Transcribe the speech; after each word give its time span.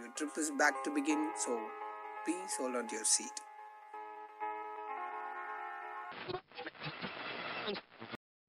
Your 0.00 0.10
trip 0.18 0.36
is 0.40 0.46
back 0.60 0.76
to 0.84 0.90
begin, 0.90 1.22
so 1.36 1.52
please 2.24 2.52
hold 2.58 2.76
on 2.78 2.84
to 2.90 2.94
your 2.98 3.06
seat. 3.14 3.36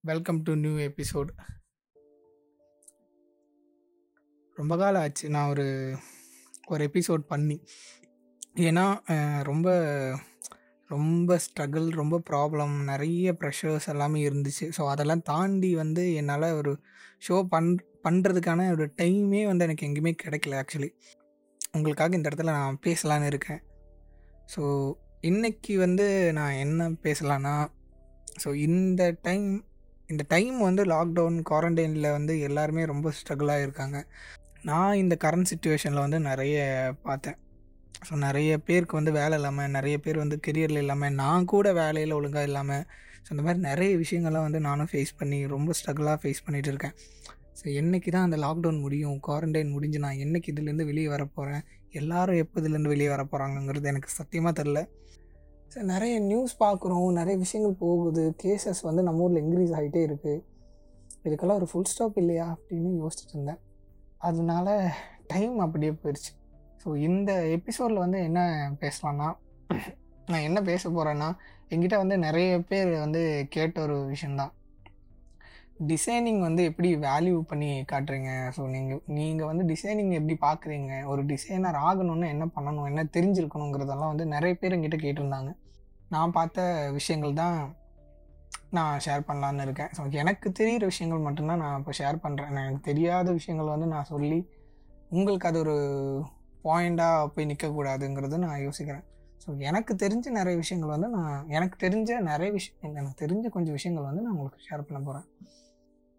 Welcome 0.04 0.40
to 0.48 0.54
new 0.62 0.74
episode 0.86 1.32
ரொம்ப 4.58 4.74
காலம் 4.82 5.02
ஆச்சு. 5.06 5.26
நான் 5.36 5.50
ஒரு 5.54 5.66
ஒரு 6.74 6.88
எபிசோட் 6.90 7.24
பண்ணி. 7.34 7.58
ஏன்னா 8.68 8.86
ரொம்ப 9.50 9.68
ரொம்ப 10.90 11.38
ஸ்ட்ரகிள் 11.46 11.90
ரொம்ப 12.02 12.20
ப்ராப்ளம் 12.30 12.76
நிறைய 12.92 13.34
ப்ரெஷர்ஸ் 13.42 13.90
எல்லாமே 13.96 14.22
இருந்துச்சு. 14.30 14.68
ஸோ 14.78 14.86
அதெல்லாம் 14.94 15.26
தாண்டி 15.32 15.72
வந்து 15.82 16.06
என்னால் 16.22 16.48
ஒரு 16.62 16.74
ஷோ 17.28 17.40
பண் 17.56 17.70
பண்ணுறதுக்கான 18.08 18.70
ஒரு 18.76 18.88
டைமே 19.02 19.44
வந்து 19.52 19.68
எனக்கு 19.68 19.90
எங்கேயுமே 19.90 20.16
கிடைக்கல 20.24 20.62
ஆக்சுவலி 20.62 20.92
உங்களுக்காக 21.74 22.18
இந்த 22.18 22.30
இடத்துல 22.30 22.54
நான் 22.60 22.82
பேசலான்னு 22.86 23.30
இருக்கேன். 23.32 23.62
ஸோ 24.54 24.64
இன்றைக்கி 25.30 25.74
வந்து 25.86 26.06
நான் 26.40 26.60
என்ன 26.64 26.90
பேசலான்னா 27.06 27.54
ஸோ 28.44 28.50
இந்த 28.68 29.02
டைம் 29.28 29.48
இந்த 30.12 30.24
டைம் 30.34 30.58
வந்து 30.68 30.84
லாக்டவுன் 30.94 31.38
குவாரண்டைனில் 31.50 32.16
வந்து 32.18 32.34
எல்லாருமே 32.48 32.84
ரொம்ப 32.92 33.08
ஸ்ட்ரகிளாக 33.20 33.66
இருக்காங்க. 33.66 33.98
நான் 34.70 35.00
இந்த 35.04 35.16
கரண்ட் 35.24 35.50
சுச்சுவேஷனில் 35.52 36.06
வந்து 36.06 36.20
நிறைய 36.30 36.58
பார்த்தேன். 37.08 37.38
ஸோ 38.08 38.14
நிறைய 38.28 38.52
பேருக்கு 38.68 39.00
வந்து 39.00 39.12
வேலை 39.20 39.36
இல்லாமல் 39.40 39.74
நிறைய 39.78 39.98
பேர் 40.06 40.24
வந்து 40.24 40.38
கெரியரில் 40.46 40.82
இல்லாமல் 40.84 41.18
நான் 41.22 41.50
கூட 41.54 41.68
வேலையில் 41.82 42.18
ஒழுங்காக 42.20 42.50
இல்லாமல் 42.50 42.86
ஸோ 43.26 43.30
இந்த 43.34 43.44
மாதிரி 43.46 43.62
நிறைய 43.70 43.94
விஷயங்கள்லாம் 44.04 44.48
வந்து 44.48 44.62
நானும் 44.70 44.90
ஃபேஸ் 44.92 45.14
பண்ணி 45.20 45.40
ரொம்ப 45.56 45.72
ஸ்ட்ரகிளாக 45.80 46.18
ஃபேஸ் 46.24 46.44
பண்ணிகிட்டு 46.46 46.72
இருக்கேன். 46.74 46.96
ஸோ 47.62 47.74
என்னைக்கு 47.76 48.12
தான் 48.12 48.24
அந்த 48.24 48.38
லாக்டவுன் 48.38 48.80
முடியும் 48.80 49.20
குவாரண்டைன் 49.28 49.70
முடிஞ்சு 49.70 50.00
நான் 50.00 50.18
என்னைக்கு 50.18 50.52
இதுலேருந்து 50.52 50.86
வெளியே 50.86 51.08
வர 51.08 51.26
போகிறேன் 51.26 51.64
எல்லாரும் 51.92 52.36
எப்போ 52.36 52.62
இதுலேருந்து 52.62 52.88
வெளியே 52.88 53.10
வர 53.10 53.24
போகிறாங்கங்கிறது 53.24 53.84
எனக்கு 53.84 54.10
சத்தியமாக 54.10 54.64
தெரில 54.64 54.88
ஸோ 55.76 55.82
நிறைய 55.82 56.20
நியூஸ் 56.20 56.58
பார்க்குறோம் 56.60 57.12
நிறைய 57.12 57.38
விஷயங்கள் 57.38 57.76
போகுது 57.80 58.36
கேசஸ் 58.44 58.82
வந்து 58.82 59.04
நம்ம 59.04 59.22
ஊரில் 59.22 59.44
இன்க்ரீஸ் 59.44 59.76
ஆகிட்டே 59.80 60.02
இருக்குது 60.08 60.44
இதுக்கெல்லாம் 61.26 61.56
ஒரு 61.56 61.66
ஃபுல் 61.66 61.84
ஸ்டாப் 61.84 62.18
இல்லையா 62.18 62.56
அப்படின்னு 62.56 62.90
யோசிச்சுட்டு 63.04 63.34
இருந்தேன். 63.34 63.60
அதனால 64.18 64.92
டைம் 65.28 65.60
அப்படியே 65.60 65.92
போயிடுச்சு 65.92 66.32
ஸோ 66.84 66.96
இந்த 66.96 67.48
எபிசோடில் 67.48 67.98
வந்து 67.98 68.20
என்ன 68.24 68.40
பேசலான்னா 68.82 69.36
நான் 70.26 70.42
என்ன 70.42 70.62
பேச 70.62 70.90
போகிறேன்னா 70.90 71.36
என்கிட்ட 71.70 71.96
வந்து 71.98 72.18
நிறைய 72.18 72.60
பேர் 72.60 73.00
வந்து 73.00 73.46
கேட்ட 73.50 73.82
ஒரு 73.82 74.06
விஷயந்தான் 74.06 74.54
டிசைனிங் 75.80 76.40
வந்து 76.40 76.62
எப்படி 76.70 76.90
வேல்யூ 77.06 77.38
பண்ணி 77.52 77.70
காட்டுறீங்க? 77.92 78.32
ஸோ 78.56 78.62
நீங்கள் 78.74 79.02
நீங்கள் 79.20 79.50
வந்து 79.52 79.64
டிசைனிங் 79.72 80.12
எப்படி 80.20 80.36
பார்க்குறீங்க 80.48 80.92
ஒரு 81.12 81.22
டிசைனர் 81.32 81.78
ஆகணும்னு 81.88 82.28
என்ன 82.34 82.46
பண்ணணும்? 82.56 82.88
என்ன 82.92 83.06
தெரிஞ்சிருக்கணுங்கிறதெல்லாம் 83.16 84.12
வந்து 84.14 84.26
நிறைய 84.36 84.56
பேர் 84.62 84.76
எங்கிட்ட 84.76 85.00
கேட்டிருந்தாங்க. 85.06 85.52
நான் 86.16 86.36
பார்த்த 86.38 86.68
விஷயங்கள் 86.98 87.40
தான் 87.42 87.58
நான் 88.78 89.02
ஷேர் 89.06 89.28
பண்ணலான்னு 89.30 89.66
இருக்கேன். 89.68 89.92
ஸோ 89.98 90.04
எனக்கு 90.22 90.48
தெரிகிற 90.60 90.84
விஷயங்கள் 90.92 91.26
மட்டும்தான் 91.28 91.62
நான் 91.64 91.80
இப்போ 91.80 91.94
ஷேர் 92.02 92.24
பண்ணுறேன் 92.26 92.52
எனக்கு 92.66 92.84
தெரியாத 92.90 93.32
விஷயங்கள் 93.40 93.74
வந்து 93.76 93.90
நான் 93.96 94.12
சொல்லி 94.14 94.40
உங்களுக்கு 95.18 95.50
அது 95.52 95.60
ஒரு 95.66 95.76
பாயிண்டாக 96.68 97.26
போய் 97.34 97.50
நிற்கக்கூடாதுங்கிறது 97.50 98.38
நான் 98.46 98.64
யோசிக்கிறேன். 98.68 99.04
ஸோ 99.44 99.50
எனக்கு 99.70 99.94
தெரிஞ்ச 100.04 100.28
நிறைய 100.40 100.56
விஷயங்கள் 100.62 100.94
வந்து 100.96 101.08
நான் 101.16 101.48
எனக்கு 101.58 101.78
தெரிஞ்ச 101.86 102.20
நிறைய 102.32 102.50
விஷயம் 102.58 102.96
எனக்கு 103.00 103.18
தெரிஞ்ச 103.24 103.46
கொஞ்சம் 103.56 103.78
விஷயங்கள் 103.80 104.08
வந்து 104.10 104.24
நான் 104.26 104.36
உங்களுக்கு 104.38 104.68
ஷேர் 104.70 104.86
பண்ண 104.90 105.00
போகிறேன் 105.08 105.26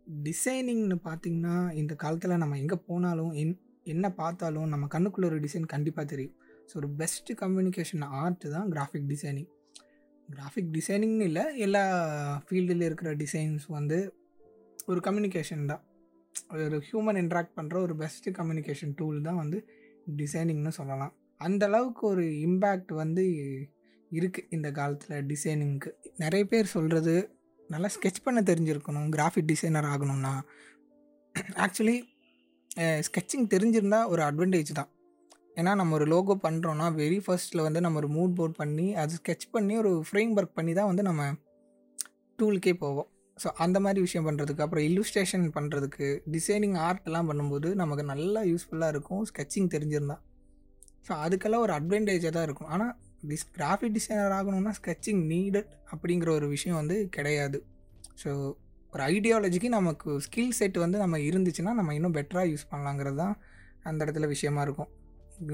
டிசைனிங்னு 0.06 0.96
பார்த்தீங்கன்னா 1.04 1.56
இந்த 1.72 1.94
காலத்தில் 1.94 2.42
நம்ம 2.42 2.58
எங்கே 2.58 2.78
போனாலும் 2.88 3.32
என் 3.42 3.54
என்ன 3.92 4.06
பார்த்தாலும் 4.10 4.68
நம்ம 4.72 4.84
கண்ணுக்குள்ள 4.94 5.26
ஒரு 5.30 5.38
டிசைன் 5.46 5.66
கண்டிப்பாக 5.72 6.06
தெரியும். 6.12 6.34
ஸோ 6.68 6.74
ஒரு 6.80 6.88
பெஸ்ட்டு 7.00 7.36
கம்யூனிகேஷன் 7.42 8.04
ஆர்ட் 8.20 8.44
தான் 8.56 8.68
கிராஃபிக் 8.74 9.08
டிசைனிங் 9.12 9.48
கிராஃபிக் 10.28 10.70
டிசைனிங்னு 10.76 11.26
இல்லை 11.30 11.44
எல்லா 11.56 11.82
ஃபீல்டில் 12.46 12.86
இருக்கிற 12.88 13.10
டிசைன்ஸ் 13.14 13.66
வந்து 13.68 13.98
ஒரு 14.86 15.00
கம்யூனிகேஷன் 15.00 15.64
தான். 15.72 15.82
ஒரு 16.64 16.78
ஹியூமன் 16.88 17.18
இன்ட்ராக்ட் 17.22 17.56
பண்ணுற 17.58 17.76
ஒரு 17.86 17.94
பெஸ்ட்டு 18.02 18.34
கம்யூனிகேஷன் 18.38 18.94
டூல் 19.00 19.20
தான் 19.22 19.40
வந்து 19.42 19.58
டிசைனிங்னு 20.20 20.72
சொல்லலாம். 20.78 21.12
அந்த 21.40 21.64
அளவுக்கு 21.66 22.02
ஒரு 22.06 22.24
இம்பேக்ட் 22.46 22.92
வந்து 23.02 23.24
இருக்குது 24.10 24.48
இந்த 24.50 24.68
காலத்தில் 24.78 25.24
டிசைனிங்க்கு 25.32 25.90
நிறைய 26.16 26.44
பேர் 26.44 26.74
சொல்கிறது 26.74 27.14
நல்லா 27.72 27.88
ஸ்கெட்ச் 27.94 28.24
பண்ண 28.24 28.40
தெரிஞ்சிருக்கணும் 28.50 29.08
கிராஃபிக் 29.14 29.48
டிசைனர் 29.52 29.88
ஆகணும்னா. 29.92 30.32
ஆக்சுவலி 31.64 31.96
ஸ்கெட்சிங் 33.06 33.46
தெரிஞ்சிருந்தால் 33.54 34.08
ஒரு 34.12 34.22
அட்வான்டேஜ் 34.28 34.72
தான். 34.80 34.90
ஏன்னா 35.60 35.72
நம்ம 35.80 35.94
ஒரு 35.98 36.06
லோகோ 36.12 36.34
பண்ணுறோன்னா 36.44 36.86
வெரி 37.00 37.18
ஃபர்ஸ்ட்டில் 37.24 37.64
வந்து 37.66 37.80
நம்ம 37.84 37.98
ஒரு 38.02 38.08
மூட் 38.16 38.32
போர்ட் 38.38 38.56
பண்ணி 38.60 38.86
அது 39.02 39.18
ஸ்கெட்ச் 39.20 39.46
பண்ணி 39.56 39.74
ஒரு 39.82 39.92
ஃப்ரேம் 40.08 40.32
ஒர்க் 40.38 40.56
பண்ணி 40.58 40.72
தான் 40.78 40.88
வந்து 40.90 41.04
நம்ம 41.08 41.24
டூலுக்கே 42.38 42.74
போவோம். 42.84 43.08
ஸோ 43.36 43.48
அந்த 43.64 43.78
மாதிரி 43.84 44.00
விஷயம் 44.06 44.26
பண்ணுறதுக்கு 44.28 44.64
அப்புறம் 44.64 44.84
இல்லுஸ்ட்ரேஷன் 44.88 45.46
பண்ணுறதுக்கு 45.56 46.06
டிசைனிங் 46.34 46.76
ஆர்ட்லாம் 46.88 47.28
பண்ணும்போது 47.30 47.68
நமக்கு 47.82 48.04
நல்லா 48.12 48.40
யூஸ்ஃபுல்லாக 48.50 48.94
இருக்கும் 48.94 49.22
ஸ்கெட்சிங் 49.30 49.70
தெரிஞ்சிருந்தா. 49.74 50.16
ஸோ 51.06 51.12
அதுக்கெல்லாம் 51.24 51.64
ஒரு 51.66 51.74
அட்வான்டேஜாக 51.78 52.32
தான் 52.36 52.46
இருக்கும். 52.48 52.70
ஆனால் 52.74 52.92
டிஸ் 53.28 53.46
கிராஃபிக் 53.56 53.92
டிசைனர் 53.92 54.34
ஆகணும்னா 54.38 54.72
ஸ்கெட்சிங் 54.80 55.22
நீடட் 55.32 55.70
அப்படிங்கிற 55.92 56.28
ஒரு 56.28 56.48
விஷயம் 56.48 56.78
வந்து 56.80 56.96
கிடையாது. 57.08 57.58
ஸோ 58.22 58.30
ஒரு 58.92 59.02
ஐடியாலஜிக்கு 59.04 59.68
நமக்கு 59.68 60.10
ஸ்கில் 60.26 60.56
செட் 60.58 60.76
வந்து 60.76 60.98
நம்ம 60.98 61.18
இருந்துச்சுன்னா 61.18 61.72
நம்ம 61.78 61.94
இன்னும் 61.94 62.14
பெட்டராக 62.14 62.50
யூஸ் 62.50 62.68
பண்ணலாங்கிறது 62.72 63.16
தான் 63.16 63.34
அந்த 63.82 64.04
இடத்துல 64.04 64.26
விஷயமா 64.26 64.62
இருக்கும். 64.62 64.90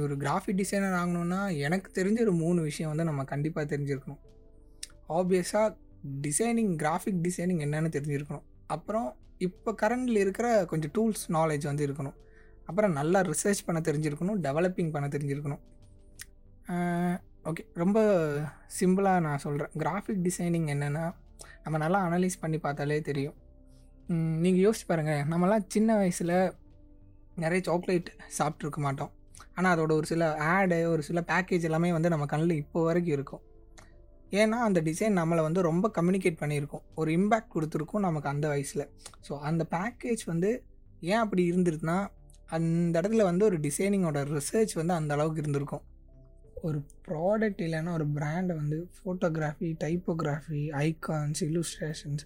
ஒரு 0.04 0.16
கிராஃபிக் 0.16 0.58
டிசைனர் 0.62 0.92
ஆகணும்னா 0.92 1.38
எனக்கு 1.66 1.90
தெரிஞ்ச 2.00 2.20
ஒரு 2.20 2.32
மூணு 2.32 2.60
விஷயம் 2.60 2.90
வந்து 2.92 3.04
நம்ம 3.04 3.24
கண்டிப்பாக 3.24 3.76
தெரிஞ்சிருக்கணும். 3.76 4.20
ஆப்வியஸாக 5.18 5.68
டிசைனிங் 6.26 6.72
கிராஃபிக் 6.82 7.22
டிசைனிங் 7.26 7.62
என்னென்னு 7.66 7.90
தெரிஞ்சிருக்கணும். 7.96 8.44
அப்புறம் 8.66 9.08
இப்போ 9.38 9.70
கரண்டில் 9.82 10.18
இருக்கிற 10.18 10.64
கொஞ்சம் 10.64 10.92
டூல்ஸ் 10.98 11.24
நாலேஜ் 11.36 11.64
வந்து 11.70 11.86
இருக்கணும். 11.86 12.16
அப்புறம் 12.66 12.92
நல்லா 12.92 13.20
ரிசர்ச் 13.20 13.66
பண்ண 13.66 13.78
தெரிஞ்சிருக்கணும் 13.88 14.38
டெவலப்பிங் 14.46 14.92
பண்ண 14.96 15.06
தெரிஞ்சிருக்கணும். 15.08 15.62
ஓகே 17.48 17.62
ரொம்ப 17.74 17.98
சிம்பிளாக 18.78 19.20
நான் 19.26 19.42
சொல்கிறேன் 19.44 19.70
கிராஃபிக் 19.82 20.24
டிசைனிங் 20.26 20.66
என்னென்னா 20.72 21.04
நம்ம 21.64 21.76
நல்லா 21.82 21.98
அனலைஸ் 22.06 22.36
பண்ணி 22.42 22.58
பார்த்தாலே 22.64 22.98
தெரியும். 23.00 23.36
நீங்கள் 24.44 24.64
யோசிச்சு 24.64 24.86
பாருங்கள் 24.90 25.22
நம்மலாம் 25.30 25.64
சின்ன 25.74 25.96
வயசில் 26.00 26.34
நிறைய 27.42 27.60
சாக்லேட் 27.68 28.10
சாப்பிட்ருக்க 28.38 28.78
மாட்டோம். 28.86 29.12
ஆனால் 29.56 29.72
அதோட 29.74 29.92
ஒரு 30.00 30.06
சில 30.12 30.28
ஆடு 30.54 30.78
ஒரு 30.94 31.02
சில 31.08 31.20
பேக்கேஜ் 31.30 31.66
எல்லாமே 31.68 31.92
வந்து 31.96 32.12
நம்ம 32.14 32.26
கண்ணில் 32.32 32.60
இப்போ 32.62 32.80
வரைக்கும் 32.88 33.16
இருக்கும். 33.18 33.42
ஏன்னா 34.40 34.58
அந்த 34.68 34.80
டிசைன் 34.88 35.18
நம்மளை 35.20 35.42
வந்து 35.48 35.60
ரொம்ப 35.70 35.86
கம்யூனிகேட் 35.98 36.40
பண்ணியிருக்கோம். 36.42 36.84
ஒரு 37.02 37.10
இம்பேக்ட் 37.18 37.54
கொடுத்துருக்கோம் 37.54 38.06
நமக்கு 38.08 38.28
அந்த 38.34 38.48
வயசில். 38.54 38.84
ஸோ 39.28 39.32
அந்த 39.50 39.62
பேக்கேஜ் 39.76 40.24
வந்து 40.32 40.50
ஏன் 41.12 41.22
அப்படி 41.24 41.44
இருந்துருக்குன்னா 41.52 41.98
அந்த 42.56 42.94
இடத்துல 43.00 43.24
வந்து 43.30 43.44
ஒரு 43.48 43.58
டிசைனிங்கோட 43.68 44.20
ரிசர்ச் 44.36 44.74
வந்து 44.80 44.94
அந்த 45.00 45.14
அளவுக்கு 45.16 45.42
இருந்திருக்கும். 45.44 45.84
ஒரு 46.62 46.78
ப்ராடக்ட் 47.08 47.62
இல்லைன்னா 47.66 47.92
ஒரு 47.92 48.06
பிராண்டை 48.16 48.54
வந்து 48.60 48.78
ஃபோட்டோகிராஃபி 48.96 49.68
டைப்போகிராஃபி 49.84 50.62
ஐகான்ஸ் 50.80 51.40
இல்லுஸ்ட்ரேஷன்ஸ் 51.40 52.24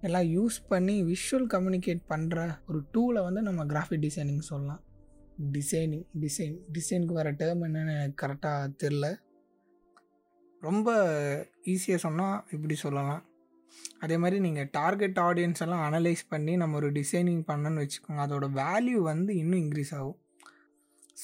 எல்லாம் 0.00 0.26
யூஸ் 0.36 0.58
பண்ணி 0.68 0.96
விஷுவல் 1.04 1.48
கம்யூனிகேட் 1.54 2.02
பண்ணுற 2.08 2.58
ஒரு 2.68 2.80
டூலை 2.92 3.22
வந்து 3.22 3.42
நம்ம 3.42 3.64
கிராஃபிக் 3.64 4.04
டிசைனிங் 4.06 4.44
சொல்லலாம். 4.50 4.82
டிசைனிங் 5.52 6.04
டிசைன் 6.20 6.56
டிசைனுக்கு 6.72 7.18
வர 7.20 7.32
டேர்ம் 7.32 7.64
என்னென்னு 7.66 7.94
எனக்கு 7.98 8.26
கரெக்டாக 8.26 8.70
தெரில 8.82 9.06
ரொம்ப 10.60 10.88
ஈஸியாக 11.64 11.96
சொன்னால் 11.96 12.44
இப்படி 12.50 12.74
சொல்லலாம். 12.74 13.22
அதே 13.98 14.16
மாதிரி 14.16 14.40
நீங்கள் 14.40 14.68
டார்கெட் 14.70 15.18
ஆடியன்ஸ் 15.18 15.62
எல்லாம் 15.64 15.84
அனலைஸ் 15.88 16.22
பண்ணி 16.28 16.56
நம்ம 16.56 16.76
ஒரு 16.76 16.88
டிசைனிங் 16.92 17.42
பண்ணணும்னு 17.50 17.82
வச்சுக்கோங்க. 17.82 18.22
அதோட 18.26 18.46
வேல்யூ 18.62 19.00
வந்து 19.10 19.36
இன்னும் 19.36 19.60
இன்க்ரீஸ் 19.60 19.94
ஆகும். 19.94 20.18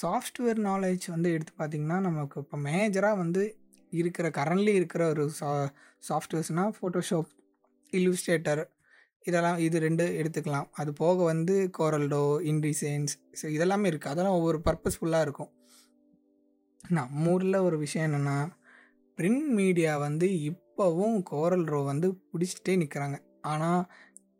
சாஃப்ட்வேர் 0.01 0.61
நாலேஜ் 0.69 1.05
வந்து 1.11 1.29
எடுத்து 1.33 1.53
பார்த்திங்கன்னா 1.59 1.99
நமக்கு 2.01 2.41
இப்போ 2.41 2.57
மேஜராக 2.67 3.17
வந்து 3.17 3.43
இருக்கிற 3.93 4.29
கரண்ட்லி 4.39 4.73
இருக்கிற 4.75 5.03
ஒரு 5.09 5.25
சா 5.41 5.51
சாஃப்ட்வேர்ஸ்னால் 6.09 6.73
ஃபோட்டோஷாப் 6.79 7.31
இல்லுஸ்ட்ரேட்டர் 7.93 8.63
இதெல்லாம் 9.25 9.59
இது 9.59 9.77
ரெண்டு 9.79 10.05
எடுத்துக்கலாம். 10.21 10.67
அது 10.73 10.91
போக 10.93 11.17
வந்து 11.25 11.55
கோரல்டோ 11.79 12.23
இன்டிசைன்ஸ் 12.53 13.13
ஸோ 13.41 13.45
இதெல்லாமே 13.57 13.89
இருக்குது 13.91 14.13
அதெல்லாம் 14.13 14.39
ஒவ்வொரு 14.39 14.59
பர்பஸ்ஃபுல்லாக 14.67 15.27
இருக்கும். 15.27 15.51
நம்ம 16.99 17.31
ஊரில் 17.33 17.65
ஒரு 17.69 17.77
விஷயம் 17.79 18.07
என்னென்னா 18.09 18.37
பிரிண்ட் 19.19 19.49
மீடியா 19.61 19.93
வந்து 20.07 20.27
இப்போவும் 20.51 21.17
கோரல் 21.31 21.65
ரோ 21.65 21.81
வந்து 21.83 22.09
பிடிச்சிட்டே 22.31 22.75
நிற்கிறாங்க 22.83 23.17
ஆனால் 23.53 23.81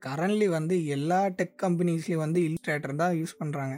கரண்ட்லி 0.07 0.47
வந்து 0.49 0.77
எல்லா 0.97 1.21
டெக் 1.39 1.57
கம்பெனிஸ்லேயும் 1.63 2.25
வந்து 2.27 2.41
இல்லுஸ்ட்ரேட்டர் 2.47 3.01
தான் 3.03 3.15
யூஸ் 3.21 3.39
பண்ணுறாங்க 3.41 3.77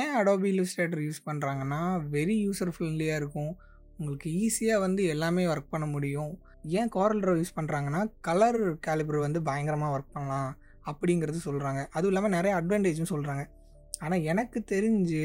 ஏன் 0.00 0.12
அடோபி 0.18 0.48
இல்லுஸ்ட்ரேட்டர் 0.52 1.02
யூஸ் 1.06 1.20
பண்ணுறாங்கன்னா 1.26 1.80
வெரி 2.14 2.36
யூசர் 2.46 2.72
ஃப்ரெண்ட்லியாக 2.74 3.20
இருக்கும். 3.20 3.52
உங்களுக்கு 3.98 4.28
ஈஸியாக 4.44 4.84
வந்து 4.86 5.02
எல்லாமே 5.12 5.44
ஒர்க் 5.52 5.72
பண்ண 5.74 5.86
முடியும். 5.94 6.32
ஏன் 6.78 6.90
கோரல் 6.96 7.22
ட்ரோ 7.22 7.34
யூஸ் 7.40 7.56
பண்ணுறாங்கன்னா 7.58 8.00
கலர் 8.28 8.60
கேலிபர் 8.86 9.18
வந்து 9.26 9.40
பயங்கரமாக 9.48 9.94
ஒர்க் 9.96 10.14
பண்ணலாம் 10.16 10.50
அப்படிங்கிறது 10.90 11.38
சொல்கிறாங்க 11.46 11.80
அதுவும் 11.96 12.12
இல்லாமல் 12.12 12.34
நிறைய 12.36 12.52
அட்வான்டேஜும் 12.60 13.12
சொல்கிறாங்க 13.14 13.44
ஆனால் 14.04 14.24
எனக்கு 14.32 14.58
தெரிஞ்சு 14.72 15.22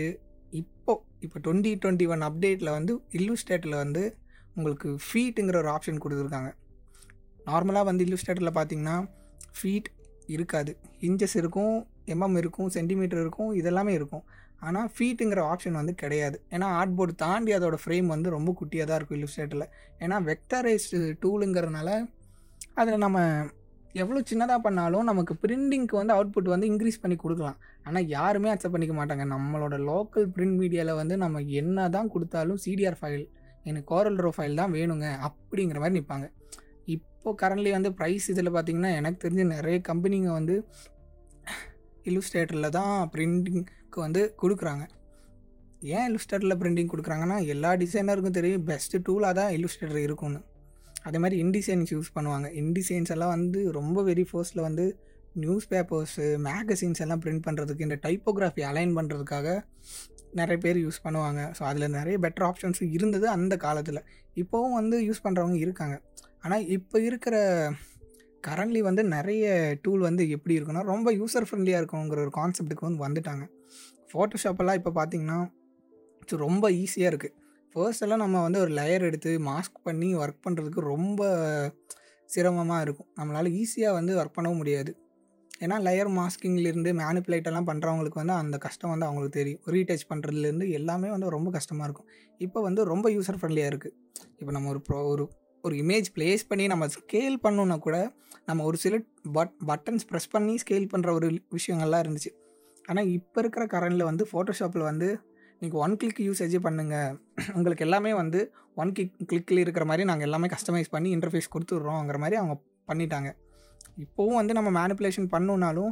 இப்போ 0.61 0.93
இப்போ 1.25 1.37
டுவெண்ட்டி 1.45 1.71
டுவெண்ட்டி 1.83 2.05
ஒன் 2.13 2.23
அப்டேட்டில் 2.29 2.75
வந்து 2.77 2.93
இல்லுஸ்டேட்டில் 3.17 3.75
வந்து 3.83 4.03
உங்களுக்கு 4.55 4.89
ஃபீட்டுங்கிற 5.05 5.57
ஒரு 5.63 5.69
ஆப்ஷன் 5.75 6.01
கொடுத்துருக்காங்க. 6.03 6.49
நார்மலாக 7.49 7.89
வந்து 7.89 8.05
இல்லுஸ்டேட்டரில் 8.07 8.55
பார்த்தீங்கன்னா 8.57 8.97
ஃபீட் 9.57 9.87
இருக்காது. 10.35 10.71
இன்ச்சஸ் 11.07 11.37
இருக்கும் 11.41 11.75
எம்எம் 12.13 12.37
இருக்கும் 12.41 12.69
சென்டிமீட்டர் 12.69 13.21
இருக்கும் 13.25 13.51
இதெல்லாமே 13.61 13.93
இருக்கும். 13.99 14.23
ஆனால் 14.67 14.87
ஃபீட்டுங்கிற 14.95 15.41
ஆப்ஷன் 15.51 15.79
வந்து 15.79 15.93
கிடையாது. 16.01 16.37
ஏன்னா 16.55 16.67
ஆர்ட் 16.79 16.95
போர்டு 16.97 17.13
தாண்டி 17.23 17.51
அதோட 17.57 17.77
ஃப்ரேம் 17.83 18.07
வந்து 18.15 18.29
ரொம்ப 18.37 18.51
குட்டியாக 18.59 18.87
தான் 18.89 18.99
இருக்கும் 18.99 19.17
இல்லுஸ்ட்ரேட்டில் 19.17 19.65
ஏன்னா 20.03 20.17
வெக்டரைஸ்டு 20.29 20.99
டூலுங்கிறனால 21.23 21.89
அதில் 22.81 23.03
நம்ம 23.05 23.19
எவ்வளோ 24.01 24.19
சின்னதாக 24.29 24.59
பண்ணாலும் 24.65 25.07
நமக்கு 25.09 25.33
பிரிண்டிங்க்கு 25.41 25.95
வந்து 25.99 26.13
அவுட்புட் 26.15 26.53
வந்து 26.53 26.69
இன்க்ரீஸ் 26.71 27.01
பண்ணி 27.01 27.17
கொடுக்கலாம். 27.23 27.57
ஆனால் 27.87 28.07
யாருமே 28.15 28.51
அக்செப்ட் 28.51 28.75
பண்ணிக்க 28.75 28.95
மாட்டாங்க. 28.99 29.25
நம்மளோட 29.33 29.75
லோக்கல் 29.89 30.27
பிரிண்ட் 30.35 30.57
மீடியாவில் 30.61 30.99
வந்து 31.01 31.15
நம்ம 31.23 31.41
என்ன 31.61 31.87
தான் 31.95 32.11
கொடுத்தாலும் 32.13 32.61
சிடிஆர் 32.65 32.97
ஃபைல் 33.01 33.25
எனக்கு 33.69 33.87
கோரல் 33.91 34.17
ரோ 34.23 34.31
ஃபைல் 34.37 34.59
தான் 34.61 34.73
வேணுங்க 34.77 35.07
அப்படிங்கிற 35.27 35.79
மாதிரி 35.83 35.97
நிற்பாங்க 35.99 36.27
இப்போது 36.95 37.37
கரண்ட்லி 37.41 37.71
வந்து 37.75 37.89
ப்ரைஸ் 37.99 38.25
இதில் 38.33 38.53
பார்த்திங்கன்னா 38.55 38.91
எனக்கு 38.99 39.19
தெரிஞ்சு 39.25 39.45
நிறைய 39.53 39.77
கம்பெனிங்க 39.89 40.31
வந்து 40.39 40.55
இல்லுஸ்ட்ரேட்டரில் 42.09 42.73
தான் 42.77 42.95
பிரிண்டிங்க்கு 43.13 43.99
வந்து 44.05 44.21
கொடுக்குறாங்க. 44.41 44.83
ஏன் 45.95 46.05
இல்லுஸ்ட்ரேட்டரில் 46.09 46.59
பிரிண்டிங் 46.61 46.91
கொடுக்குறாங்கன்னா 46.93 47.37
எல்லா 47.53 47.71
டிசைனருக்கும் 47.83 48.37
தெரியும் 48.39 48.65
பெஸ்ட்டு 48.69 49.01
டூலாக 49.07 49.33
தான் 49.39 49.51
இல்லுஸ்ட்ரேட்டர் 49.57 50.03
இருக்கும்னு. 50.07 50.41
அதே 51.07 51.17
மாதிரி 51.23 51.37
இன்டிசைன்ஸ் 51.45 51.91
யூஸ் 51.95 52.09
பண்ணுவாங்க. 52.17 52.47
இன்டிசைன்ஸ் 52.61 53.11
எல்லாம் 53.15 53.33
வந்து 53.37 53.61
ரொம்ப 53.79 54.03
வெரி 54.09 54.25
ஃபோர்ஸில் 54.29 54.65
வந்து 54.67 54.85
நியூஸ் 55.43 55.65
பேப்பர்ஸு 55.71 56.25
மேகசின்ஸ் 56.47 57.01
எல்லாம் 57.03 57.21
பிரிண்ட் 57.23 57.43
பண்ணுறதுக்கு 57.47 57.85
இந்த 57.87 57.97
டைப்போகிராஃபி 58.05 58.63
அலைன் 58.71 58.91
பண்ணுறதுக்காக 58.97 59.47
நிறைய 60.39 60.57
பேர் 60.65 60.77
யூஸ் 60.83 60.99
பண்ணுவாங்க. 61.05 61.41
ஸோ 61.57 61.61
அதில் 61.69 61.93
நிறைய 61.97 62.17
பெட்டர் 62.25 62.45
ஆப்ஷன்ஸ் 62.49 62.81
இருந்தது 62.97 63.25
அந்த 63.37 63.53
காலத்தில். 63.65 63.99
இப்போவும் 64.41 64.77
வந்து 64.79 64.97
யூஸ் 65.07 65.23
பண்ணுறவங்க 65.25 65.57
இருக்காங்க. 65.65 65.95
ஆனால் 66.43 66.63
இப்போ 66.77 66.97
இருக்கிற 67.09 67.35
கரண்ட்லி 68.47 68.81
வந்து 68.87 69.03
நிறைய 69.15 69.45
டூல் 69.83 70.01
வந்து 70.07 70.23
எப்படி 70.35 70.53
இருக்குன்னா 70.57 70.81
ரொம்ப 70.93 71.11
யூசர் 71.19 71.47
ஃப்ரெண்ட்லியாக 71.47 71.81
இருக்கணுங்கிற 71.81 72.19
ஒரு 72.25 72.33
கான்செப்ட்டுக்கு 72.39 72.87
வந்து 72.87 73.03
வந்துட்டாங்க. 73.05 73.43
ஃபோட்டோஷாப்பெல்லாம் 74.11 74.79
இப்போ 74.79 74.91
பார்த்தீங்கன்னா 74.99 75.39
ரொம்ப 76.45 76.65
ஈஸியாக 76.81 77.11
இருக்குது 77.11 77.35
ஃபர்ஸ்ட் 77.75 78.03
எல்லாம் 78.05 78.21
நம்ம 78.23 78.41
வந்து 78.45 78.59
ஒரு 78.63 78.71
லேயர் 78.79 79.05
எடுத்து 79.09 79.31
மாஸ்க் 79.49 79.79
பண்ணி 79.87 80.09
ஒர்க் 80.23 80.43
பண்ணுறதுக்கு 80.45 80.81
ரொம்ப 80.93 81.21
சிரமமாக 82.29 82.83
இருக்கும். 82.85 83.07
நம்மளால் 83.19 83.49
ஈஸியாக 83.61 83.97
வந்து 83.99 84.13
ஒர்க் 84.21 84.35
பண்ணவும் 84.37 84.61
முடியாது. 84.61 84.91
ஏன்னா 85.63 85.75
லேயர் 85.87 86.11
மாஸ்கிங்லேருந்து 86.19 86.91
மேனிப்புலேட்டெல்லாம் 87.01 87.67
பண்ணுறவங்களுக்கு 87.69 88.19
வந்து 88.21 88.35
அந்த 88.41 88.55
கஷ்டம் 88.65 88.91
வந்து 88.93 89.07
அவங்களுக்கு 89.07 89.37
தெரியும். 89.39 89.61
ரீடச் 89.73 90.05
பண்ணுறதுலேருந்து 90.11 90.67
எல்லாமே 90.79 91.09
வந்து 91.15 91.29
ரொம்ப 91.37 91.51
கஷ்டமாக 91.57 91.87
இருக்கும். 91.89 92.09
இப்போ 92.45 92.61
வந்து 92.67 92.83
ரொம்ப 92.93 93.09
யூசர் 93.15 93.39
ஃப்ரெண்ட்லியாக 93.39 93.71
இருக்குது 93.73 93.95
இப்போ 94.39 94.51
நம்ம 94.57 94.69
ஒரு 94.73 94.81
ப்ரோ 94.87 94.99
ஒரு 95.13 95.25
ஒரு 95.67 95.75
இமேஜ் 95.81 96.07
ப்ளேஸ் 96.15 96.41
பண்ணி 96.49 96.65
நம்ம 96.71 96.85
ஸ்கேல் 96.95 97.35
பண்ணோன்னா 97.43 97.75
கூட 97.85 97.97
நம்ம 98.47 98.63
ஒரு 98.69 98.77
சில 98.83 98.95
பட் 99.35 99.53
பட்டன்ஸ் 99.69 100.05
ப்ரெஸ் 100.09 100.31
பண்ணி 100.33 100.53
ஸ்கேல் 100.63 100.87
பண்ணுற 100.93 101.09
ஒரு 101.19 101.27
விஷயங்கள்லாம் 101.57 102.03
இருந்துச்சு. 102.05 102.31
ஆனால் 102.89 103.09
இப்போ 103.17 103.39
இருக்கிற 103.43 103.63
கரண்டில் 103.73 104.09
வந்து 104.09 104.23
ஃபோட்டோஷாப்பில் 104.31 104.83
வந்து 104.89 105.09
நீங்கள் 105.61 105.81
ஒன் 105.85 105.95
கிளிக் 106.01 106.21
யூசேஜே 106.27 106.59
பண்ணுங்கள் 106.67 107.13
உங்களுக்கு 107.57 107.85
எல்லாமே 107.87 108.11
வந்து 108.21 108.39
ஒன் 108.81 108.91
கிளிக் 108.95 109.15
கிளிக்கில் 109.29 109.63
இருக்கிற 109.63 109.85
மாதிரி 109.89 110.03
நாங்கள் 110.09 110.27
எல்லாமே 110.29 110.47
கஸ்டமைஸ் 110.55 110.93
பண்ணி 110.95 111.09
இன்டர்ஃபேஸ் 111.15 111.51
கொடுத்துட்றோங்கிற 111.53 112.19
மாதிரி 112.23 112.37
அவங்க 112.41 112.55
பண்ணிட்டாங்க. 112.91 113.29
இப்போவும் 114.05 114.39
வந்து 114.41 114.53
நம்ம 114.57 114.69
மேனிப்புலேஷன் 114.79 115.31
பண்ணோன்னாலும் 115.35 115.91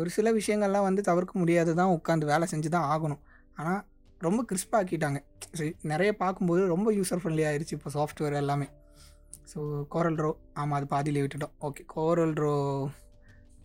ஒரு 0.00 0.10
சில 0.16 0.28
விஷயங்கள்லாம் 0.40 0.86
வந்து 0.88 1.02
தவிர்க்க 1.08 1.42
முடியாது 1.42 1.72
தான் 1.80 1.94
உட்காந்து 1.96 2.30
வேலை 2.32 2.46
செஞ்சு 2.52 2.68
தான் 2.76 2.88
ஆகணும். 2.92 3.22
ஆனால் 3.60 3.80
ரொம்ப 4.26 4.40
கிறிஸ்பாக 4.50 4.78
ஆக்கிட்டாங்க. 4.80 5.18
நிறைய 5.92 6.10
பார்க்கும்போது 6.22 6.62
ரொம்ப 6.74 6.88
யூசர் 6.98 7.20
ஃப்ரெண்ட்லி 7.22 7.44
ஆயிடுச்சு 7.48 7.76
இப்போ 7.78 7.90
சாஃப்ட்வேர் 7.96 8.40
எல்லாமே. 8.44 8.68
ஸோ 9.50 9.60
கோரல் 9.94 10.18
ரோ 10.24 10.30
ஆமாம் 10.60 10.76
அது 10.78 10.86
பாதியில் 10.92 11.20
விட்டுட்டோம். 11.22 11.54
ஓகே 11.68 11.82
கோரல் 11.94 12.36
ரோ 12.44 12.54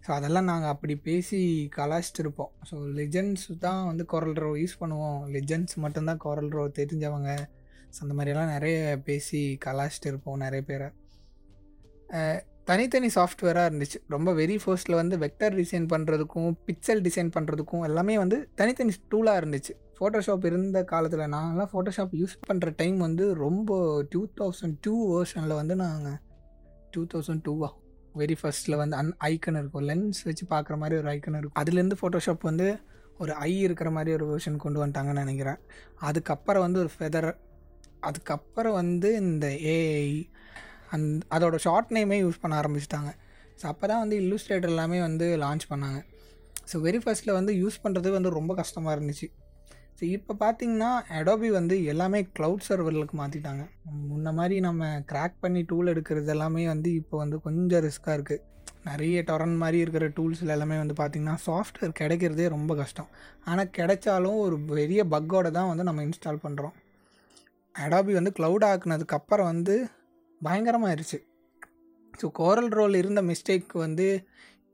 ஸோ 0.06 0.10
அதெல்லாம் 0.18 0.50
நாங்கள் 0.50 0.72
அப்படி 0.74 0.94
பேசி 1.08 1.40
கலாச்சிட்டு 1.78 2.22
இருப்போம் 2.24 2.52
ஸோ 2.70 2.76
லெஜெண்ட்ஸ் 3.00 3.48
தான் 3.66 3.82
வந்து 3.90 4.04
கோரல் 4.12 4.38
ரோ 4.44 4.52
யூஸ் 4.64 4.76
பண்ணுவோம். 4.82 5.22
லெஜெண்ட்ஸ் 5.36 5.76
மட்டும்தான் 5.86 6.22
கோரல் 6.26 6.52
ரோ 6.58 6.64
தெரிஞ்சவங்க. 6.80 7.32
ஸோ 7.96 8.00
அந்த 8.06 8.14
மாதிரியெல்லாம் 8.18 8.54
நிறைய 8.56 8.78
பேசி 9.10 9.42
கலாச்சிட்டு 9.66 10.10
இருப்போம் 10.12 10.40
நிறைய 10.46 10.64
பேரை. 10.70 10.90
தனித்தனி 12.70 13.10
சாஃப்ட்வேராக 13.16 13.70
இருந்துச்சு. 13.70 14.00
ரொம்ப 14.14 14.30
வெரி 14.40 14.56
ஃபர்ஸ்ட்டில் 14.64 15.00
வந்து 15.02 15.16
வெக்டர் 15.26 15.54
டிசைன் 15.60 15.86
பண்ணுறதுக்கும் 15.94 16.50
பிக்சல் 16.68 17.04
டிசைன் 17.08 17.30
பண்ணுறதுக்கும் 17.36 17.86
எல்லாமே 17.90 18.16
வந்து 18.24 18.38
தனித்தனி 18.62 18.94
டூலாக 19.14 19.42
இருந்துச்சு. 19.42 19.74
ஃபோட்டோஷாப் 19.98 20.46
இருந்த 20.50 20.80
காலத்தில் 20.92 21.24
நாங்களாம் 21.36 21.72
ஃபோட்டோஷாப் 21.74 22.14
யூஸ் 22.22 22.36
பண்ணுற 22.50 22.72
டைம் 22.82 22.98
வந்து 23.08 23.26
ரொம்ப 23.46 23.78
டூ 24.14 24.22
தௌசண்ட் 24.40 24.78
டூ 24.86 24.94
வேர்ஷனில் 25.14 25.56
வந்து 25.62 25.76
நாங்கள் 25.84 26.18
டூ 26.96 27.02
தௌசண்ட் 27.14 27.44
டூவா 27.48 27.70
வெரி 28.22 28.36
ஃபர்ஸ்ட்டில் 28.42 28.80
வந்து 28.82 28.96
அன் 29.00 29.12
ஐக்கன் 29.32 29.58
இருக்கும். 29.62 29.86
லென்ஸ் 29.90 30.22
வச்சு 30.28 30.44
பார்க்குற 30.54 30.76
மாதிரி 30.82 30.96
ஒரு 31.02 31.10
ஐக்கன் 31.14 31.38
இருக்கும். 31.40 31.60
அதுலேருந்து 31.62 31.98
ஃபோட்டோஷாப் 32.02 32.46
வந்து 32.50 32.68
ஒரு 33.24 33.34
ஐ 33.50 33.52
இருக்கிற 33.68 33.90
மாதிரி 33.96 34.12
ஒரு 34.18 34.26
வேர்ஷன் 34.32 34.58
கொண்டு 34.64 34.80
வந்துட்டாங்கன்னு 34.82 35.24
நினைக்கிறேன். 35.26 35.60
அதுக்கப்புறம் 36.10 36.66
வந்து 36.66 36.80
ஒரு 36.84 36.92
ஃபெதர் 36.96 37.30
அதுக்கப்புறம் 38.08 38.78
வந்து 38.82 39.10
இந்த 39.24 39.46
ஏஐ 39.76 40.10
அந் 40.96 41.08
அதோட 41.36 41.56
ஷார்ட் 41.66 41.90
நேமே 41.98 42.18
யூஸ் 42.26 42.42
பண்ண 42.44 42.56
ஆரம்பிச்சிட்டாங்க. 42.62 43.10
ஸோ 43.60 43.66
அப்போ 43.72 43.86
தான் 43.92 44.02
வந்து 44.04 44.16
இல்லுஸ்ட்ரேட்டர் 44.24 44.74
எல்லாமே 44.76 45.00
வந்து 45.08 45.28
லான்ச் 45.44 45.66
பண்ணாங்க. 45.72 46.00
ஸோ 46.72 46.76
வெரி 46.88 47.00
ஃபர்ஸ்ட்டில் 47.04 47.38
வந்து 47.40 47.54
யூஸ் 47.64 47.78
பண்ணுறது 47.84 48.12
வந்து 48.18 48.30
ரொம்ப 48.40 48.54
கஷ்டமாக 48.62 48.96
இருந்துச்சு. 48.98 49.28
ஸோ 50.00 50.04
இப்போ 50.16 50.34
பார்த்தீங்கன்னா 50.42 50.90
அடோபி 51.20 51.48
வந்து 51.50 51.76
எல்லாமே 51.92 52.20
க்ளவுட் 52.38 52.66
சர்வர்களுக்கு 52.68 53.16
மாற்றிட்டாங்க 53.20 53.64
முன்ன 54.10 54.34
மாதிரி 54.40 54.56
நம்ம 54.68 54.90
க்ராக் 55.12 55.38
பண்ணி 55.44 55.62
டூல் 55.70 55.92
எடுக்கிறது 55.94 56.32
எல்லாமே 56.36 56.64
வந்து 56.74 56.90
இப்போ 57.02 57.16
வந்து 57.24 57.38
கொஞ்சம் 57.46 57.84
ரிஸ்க்காக 57.86 58.18
இருக்குது 58.18 58.44
நிறைய 58.90 59.24
டொரன் 59.30 59.56
மாதிரி 59.62 59.78
இருக்கிற 59.84 60.06
டூல்ஸில் 60.18 60.54
எல்லாமே 60.56 60.78
வந்து 60.82 60.96
பார்த்திங்கன்னா 61.00 61.36
சாஃப்ட்வேர் 61.46 61.98
கிடைக்கிறதே 62.02 62.46
ரொம்ப 62.56 62.72
கஷ்டம். 62.82 63.10
ஆனால் 63.50 63.72
கிடைச்சாலும் 63.78 64.38
ஒரு 64.46 64.58
பெரிய 64.72 65.02
பக்கோட 65.14 65.48
தான் 65.58 65.70
வந்து 65.72 65.88
நம்ம 65.90 66.04
இன்ஸ்டால் 66.08 66.44
பண்ணுறோம் 66.46 66.76
அடாபி 67.76 68.14
வந்து 68.20 68.32
க்ளவுட் 68.38 68.66
ஆக்குனதுக்கப்புறம் 68.70 69.50
வந்து 69.54 69.76
பயங்கரமாயிருச்சு. 70.42 71.20
ஸோ 72.14 72.28
கோரல் 72.40 72.72
ரோல் 72.78 72.96
இருந்த 73.02 73.22
மிஸ்டேக் 73.32 73.74
வந்து 73.86 74.08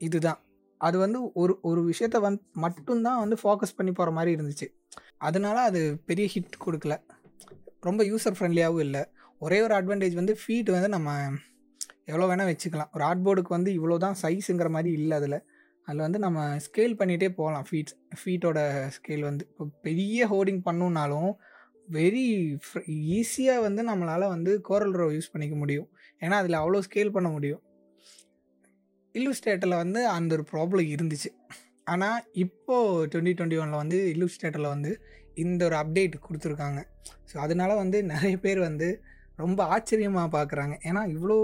இதுதான். 0.01 0.39
அது 0.87 0.97
வந்து 1.03 1.19
ஒரு 1.41 1.53
ஒரு 1.69 1.81
விஷயத்த 1.91 2.17
வந் 2.25 2.37
மட்டும்தான் 2.63 3.21
வந்து 3.23 3.35
ஃபோக்கஸ் 3.41 3.77
பண்ணி 3.77 3.91
போகிற 3.91 4.11
மாதிரி 4.17 4.31
இருந்துச்சு. 4.35 4.67
அதனால 5.27 5.57
அது 5.69 5.81
பெரிய 6.09 6.25
ஹிட் 6.33 6.57
கொடுக்கல. 6.65 6.95
ரொம்ப 7.87 8.01
யூசர் 8.11 8.37
ஃப்ரெண்ட்லியாகவும் 8.37 8.85
இல்லை. 8.87 9.03
ஒரே 9.41 9.57
ஒரு 9.65 9.73
அட்வான்டேஜ் 9.79 10.15
வந்து 10.19 10.33
ஃபீட் 10.41 10.69
வந்து 10.75 10.89
நம்ம 10.95 11.09
எவ்வளோ 12.11 12.27
வேணால் 12.29 12.49
வச்சுக்கலாம். 12.51 12.91
ஒரு 12.95 13.03
ஆர்ட்போர்டுக்கு 13.09 13.51
வந்து 13.57 13.71
இவ்வளோ 13.77 13.97
தான் 14.05 14.17
சைஸுங்கிற 14.21 14.69
மாதிரி 14.75 14.91
இல்லை 14.99 15.15
அதில். 15.21 15.39
அதில் 15.87 16.05
வந்து 16.05 16.19
நம்ம 16.25 16.39
ஸ்கேல் 16.65 16.93
பண்ணிகிட்டே 16.99 17.29
போகலாம் 17.39 17.65
ஃபீட்ஸ் 17.69 17.95
ஃபீட்டோட 18.19 18.59
ஸ்கேல் 18.97 19.23
வந்து. 19.29 19.43
இப்போ 19.51 19.65
பெரிய 19.87 20.27
ஹோர்டிங் 20.27 20.61
பண்ணணுன்னாலும் 20.67 21.31
வெரி 21.87 22.25
ஈஸியாக 23.17 23.63
வந்து 23.67 23.81
நம்மளால் 23.83 24.31
வந்து 24.35 24.51
கோரல் 24.61 24.95
ரோ 25.01 25.07
யூஸ் 25.11 25.33
பண்ணிக்க 25.33 25.55
முடியும். 25.55 25.87
ஏன்னா 26.21 26.35
அதில் 26.41 26.61
அவ்வளோ 26.61 26.81
ஸ்கேல் 26.87 27.15
பண்ண 27.15 27.29
முடியும். 27.29 27.61
இல்லுஸ்டேட்டரில் 29.15 29.81
வந்து 29.83 30.01
அந்த 30.15 30.31
ஒரு 30.37 30.43
ப்ராப்ளம் 30.51 30.91
இருந்துச்சு. 30.95 31.29
ஆனால் 31.91 32.19
இப்போது 32.43 33.07
டுவெண்ட்டி 33.11 33.33
டுவெண்ட்டி 33.37 33.57
ஒனில் 33.63 33.81
வந்து 33.83 33.97
இல்லுஸ்டேட்டரில் 34.13 34.73
வந்து 34.75 34.91
இந்த 35.43 35.61
ஒரு 35.69 35.75
அப்டேட் 35.81 36.15
கொடுத்துருக்காங்க. 36.25 36.79
ஸோ 37.29 37.35
அதனால் 37.45 37.81
வந்து 37.83 37.97
நிறைய 38.13 38.35
பேர் 38.45 38.59
வந்து 38.69 38.87
ரொம்ப 39.43 39.59
ஆச்சரியமாக 39.75 40.29
பார்க்குறாங்க 40.37 40.73
ஏன்னா 40.89 41.01
இவ்வளோ 41.15 41.37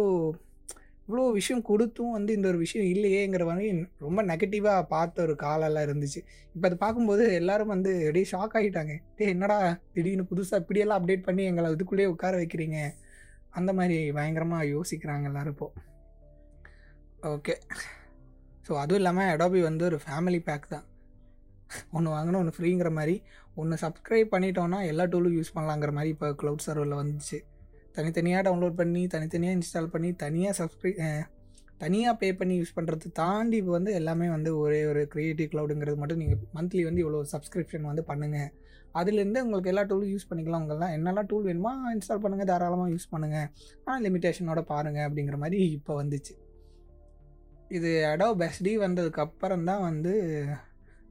இவ்வளோ 1.04 1.24
விஷயம் 1.38 1.64
கொடுத்தும் 1.70 2.16
வந்து 2.16 2.32
இந்த 2.38 2.48
ஒரு 2.52 2.60
விஷயம் 2.64 2.88
இல்லையேங்கிற 2.94 3.44
மாதிரி 3.50 3.70
ரொம்ப 4.06 4.20
நெகட்டிவாக 4.32 4.82
பார்த்த 4.92 5.24
ஒரு 5.26 5.36
காலெல்லாம் 5.44 5.86
இருந்துச்சு. 5.88 6.20
இப்போ 6.56 6.66
அதை 6.70 6.78
பார்க்கும்போது 6.84 7.24
எல்லோரும் 7.40 7.72
வந்து 7.76 7.92
அப்படியே 8.08 8.26
ஷாக் 8.34 8.56
ஆகிட்டாங்க. 8.60 8.96
டே 9.18 9.28
என்னடா 9.36 9.58
திடீர்னு 9.96 10.26
புதுசாக 10.32 10.62
இப்படியெல்லாம் 10.64 11.00
அப்டேட் 11.02 11.26
பண்ணி 11.30 11.46
எங்களை 11.52 11.70
இதுக்குள்ளேயே 11.76 12.12
உட்கார 12.14 12.36
வைக்கிறீங்க? 12.42 12.80
அந்த 13.60 13.74
மாதிரி 13.80 13.98
பயங்கரமாக 14.18 14.70
யோசிக்கிறாங்க 14.76 15.26
எல்லோரும் 15.32 15.56
இப்போது 15.56 15.88
ஓகே 17.28 17.54
ஸோ 18.66 18.72
அதுவும் 18.82 19.00
இல்லாமல் 19.00 19.30
அடாபி 19.32 19.60
வந்து 19.68 19.84
ஒரு 19.88 19.98
ஃபேமிலி 20.04 20.40
பேக் 20.48 20.68
தான். 20.74 20.86
ஒன்று 21.96 22.10
வாங்கினா 22.14 22.40
ஒன்று 22.42 22.54
ஃப்ரீங்கிற 22.58 22.90
மாதிரி. 22.98 23.16
ஒன்று 23.62 23.76
சப்ஸ்கிரைப் 23.84 24.30
பண்ணிட்டோன்னா 24.34 24.80
எல்லா 24.92 25.06
டூலும் 25.14 25.36
யூஸ் 25.38 25.52
பண்ணலாங்கிற 25.56 25.92
மாதிரி 25.98 26.12
இப்போ 26.16 26.28
க்ளவுட் 26.42 26.64
சர்வரில் 26.66 27.00
வந்துச்சு. 27.02 27.38
தனித்தனியாக 27.98 28.44
டவுன்லோட் 28.48 28.80
பண்ணி 28.82 29.02
தனித்தனியாக 29.16 29.58
இன்ஸ்டால் 29.58 29.92
பண்ணி 29.96 30.10
தனியாக 30.24 30.56
சப்ஸ்கிரை 30.62 31.12
தனியாக 31.84 32.14
பே 32.22 32.30
பண்ணி 32.40 32.56
யூஸ் 32.62 32.76
பண்ணுறது 32.78 33.10
தாண்டி 33.20 33.58
இப்போ 33.62 33.74
வந்து 33.78 33.92
எல்லாமே 34.00 34.28
வந்து 34.36 34.52
ஒரே 34.64 34.80
ஒரு 34.92 35.02
க்ரியேட்டிவ் 35.14 35.52
க்ளவுடுங்கிறது 35.54 35.98
மட்டும் 36.02 36.22
நீங்கள் 36.24 36.42
மந்த்லி 36.58 36.84
வந்து 36.90 37.02
இவ்வளோ 37.04 37.22
சப்ஸ்கிரிப்ஷன் 37.36 37.88
வந்து 37.92 38.04
பண்ணுங்கள் 38.10 38.50
அதுலேருந்து 39.00 39.42
உங்களுக்கு 39.46 39.72
எல்லா 39.72 39.84
டூலும் 39.90 40.12
யூஸ் 40.14 40.30
பண்ணிக்கலாம். 40.30 40.64
உங்கள்லாம் 40.66 40.94
என்னெல்லாம் 40.98 41.30
டூல் 41.32 41.48
வேணுமோ 41.50 41.72
இன்ஸ்டால் 41.96 42.24
பண்ணுங்கள் 42.26 42.50
தாராளமாக 42.52 42.92
யூஸ் 42.96 43.10
பண்ணுங்கள் 43.14 43.48
ஆனால் 43.86 44.04
லிமிட்டேஷனோட 44.08 44.62
பாருங்கள் 44.74 45.08
அப்படிங்கிற 45.08 45.38
மாதிரி 45.44 45.60
இப்போ 45.80 45.96
வந்துச்சு. 46.02 46.36
இது 47.78 47.90
அடோ 48.12 48.28
பெஸ்டி 48.42 48.72
வந்ததுக்கு 48.84 49.22
அப்புறம் 49.24 49.66
தான் 49.70 49.84
வந்து 49.88 50.14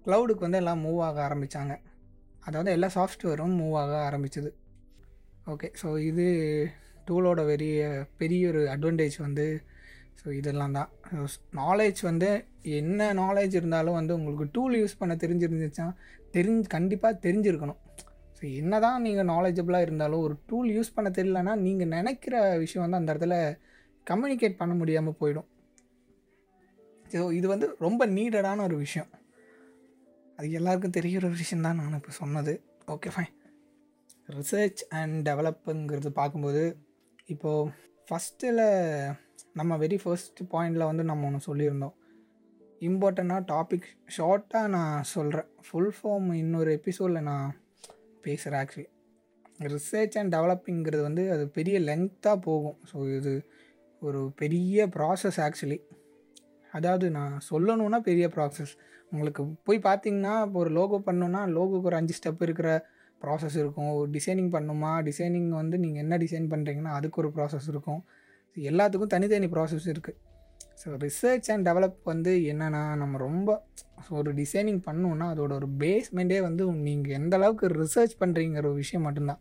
க்ளவுடுக்கு 0.04 0.44
வந்து 0.46 0.60
எல்லாம் 0.62 0.82
மூவ் 0.86 1.00
ஆக 1.08 1.18
ஆரம்பித்தாங்க 1.28 1.74
அதாவது 2.46 2.70
எல்லா 2.76 2.88
சாஃப்ட்வேரும் 2.96 3.54
மூவ் 3.60 3.74
ஆக 3.82 3.94
ஆரம்பிச்சது. 4.08 4.50
ஓகே 5.52 5.68
ஸோ 5.80 5.88
இது 6.10 6.26
டூலோட 7.08 7.40
பெரிய 7.50 7.82
பெரிய 8.20 8.48
ஒரு 8.52 8.62
அட்வான்டேஜ் 8.74 9.16
வந்து 9.26 9.46
ஸோ 10.20 10.26
இதெல்லாம் 10.38 10.76
தான். 10.78 10.88
நாலேஜ் 11.62 12.00
வந்து 12.08 12.30
என்ன 12.78 13.10
நாலேஜ் 13.20 13.54
இருந்தாலும் 13.60 13.98
வந்து 13.98 14.16
உங்களுக்கு 14.18 14.46
டூல் 14.56 14.74
யூஸ் 14.80 14.98
பண்ண 15.00 15.14
தெரிஞ்சிருந்துச்சா 15.24 15.86
தெரிஞ்சு 16.36 16.68
கண்டிப்பாக 16.76 17.20
தெரிஞ்சிருக்கணும். 17.26 17.80
ஸோ 18.38 18.42
என்ன 18.60 18.80
தான் 18.86 18.98
நீங்கள் 19.06 19.28
நாலேஜபிளாக 19.34 19.86
இருந்தாலும் 19.86 20.24
ஒரு 20.26 20.34
டூல் 20.50 20.68
யூஸ் 20.76 20.94
பண்ண 20.96 21.10
தெரியலனா 21.18 21.54
நீங்கள் 21.66 21.92
நினைக்கிற 21.96 22.34
விஷயம் 22.64 22.84
வந்து 22.86 23.00
அந்த 23.00 23.12
இடத்துல 23.14 23.36
கம்யூனிகேட் 24.06 24.60
பண்ண 24.60 24.74
முடியாமல் 24.80 25.18
போயிடும். 25.22 25.48
ஸோ 27.12 27.20
இது 27.32 27.46
வந்து 27.54 27.66
ரொம்ப 27.86 28.02
நீடடான 28.06 28.62
ஒரு 28.68 28.76
விஷயம். 28.76 29.10
அது 30.38 30.48
எல்லாருக்கும் 30.58 30.96
தெரிகிற 30.96 31.24
ஒரு 31.28 31.38
விஷயம் 31.42 31.64
தான் 31.66 31.78
நான் 31.80 31.98
இப்போ 32.00 32.12
சொன்னது. 32.22 32.52
ஓகே 32.94 33.10
ஃபைன் 33.14 33.34
ரிசர்ச் 34.36 34.80
அண்ட் 34.98 35.16
டெவலப்புங்கிறது 35.28 36.10
பார்க்கும்போது 36.20 36.64
இப்போது 37.32 37.70
ஃபஸ்ட்டில் 38.08 38.62
நம்ம 39.58 39.78
வெரி 39.84 39.98
ஃபர்ஸ்ட் 40.02 40.40
பாயிண்டில் 40.52 40.88
வந்து 40.90 41.04
நம்ம 41.04 41.26
ஒன்று 41.28 41.48
சொல்லியிருந்தோம். 41.48 41.96
இம்பார்ட்டண்ட்டாக 42.88 43.42
டாபிக் 43.52 43.88
ஷார்ட்டாக 44.16 44.72
நான் 44.76 45.08
சொல்கிறேன் 45.14 45.48
ஃபுல் 45.66 45.92
ஃபார்ம் 45.98 46.28
இன்னொரு 46.34 46.70
எபிசோடில் 46.78 47.26
நான் 47.30 47.48
பேசுகிறேன் 48.26 48.60
ஆக்சுவலி 48.62 48.88
ரிசர்ச் 49.74 50.16
அண்ட் 50.20 50.34
டெவலப்பிங்கிறது 50.34 51.02
வந்து 51.02 51.22
அது 51.34 51.44
பெரிய 51.58 51.78
லென்த்தாக 51.80 52.38
போகும். 52.48 52.78
ஸோ 52.90 52.96
இது 53.16 53.32
ஒரு 54.02 54.20
பெரிய 54.42 54.86
ப்ராசஸ் 54.96 55.38
ஆக்சுவலி 55.46 55.78
அதாவது 56.76 57.06
நான் 57.10 57.34
சொல்லணுன்னா 57.50 57.98
பெரிய 58.08 58.26
ப்ராசஸ் 58.36 58.72
உங்களுக்கு 59.12 59.42
போய் 59.66 59.78
பார்த்தீங்கன்னா 59.88 60.34
இப்போ 60.46 60.58
ஒரு 60.64 60.70
லோகோ 60.78 60.96
பண்ணணுன்னா 61.06 61.42
லோகோக்கு 61.56 61.88
ஒரு 61.90 61.98
அஞ்சு 62.00 62.14
ஸ்டெப் 62.18 62.42
இருக்கிற 62.46 62.70
ப்ராசஸ் 63.20 63.56
இருக்கும். 63.62 63.90
டிசைனிங் 64.16 64.50
பண்ணணுமா 64.54 64.90
டிசைனிங் 65.08 65.50
வந்து 65.60 65.76
நீங்கள் 65.84 66.02
என்ன 66.04 66.16
டிசைன் 66.24 66.48
பண்ணுறீங்கன்னா 66.52 66.92
அதுக்கு 66.98 67.20
ஒரு 67.22 67.30
ப்ராசஸ் 67.36 67.68
இருக்கும். 67.72 68.00
எல்லாத்துக்கும் 68.56 69.12
தனித்தனி 69.14 69.48
ப்ராசஸ் 69.54 69.86
இருக்குது 69.92 70.18
ஸோ 70.80 70.88
ரிசர்ச் 71.04 71.48
அண்ட் 71.52 71.66
டெவலப் 71.68 71.96
வந்து 72.10 72.32
என்னென்னா 72.52 72.82
நம்ம 73.00 73.18
ரொம்ப 73.18 73.48
ஒரு 74.18 74.30
டிசைனிங் 74.40 74.80
பண்ணணுன்னா 74.86 75.26
அதோட 75.32 75.52
ஒரு 75.60 75.68
பேஸ்மெண்ட்டே 75.82 76.38
வந்து 76.46 76.64
நீங்கள் 76.88 77.16
எந்த 77.20 77.34
அளவுக்கு 77.38 77.68
ரிசர்ச் 77.82 78.14
பண்ணுறீங்கிற 78.22 78.64
ஒரு 78.70 78.80
விஷயம் 78.82 79.06
மட்டும்தான். 79.08 79.40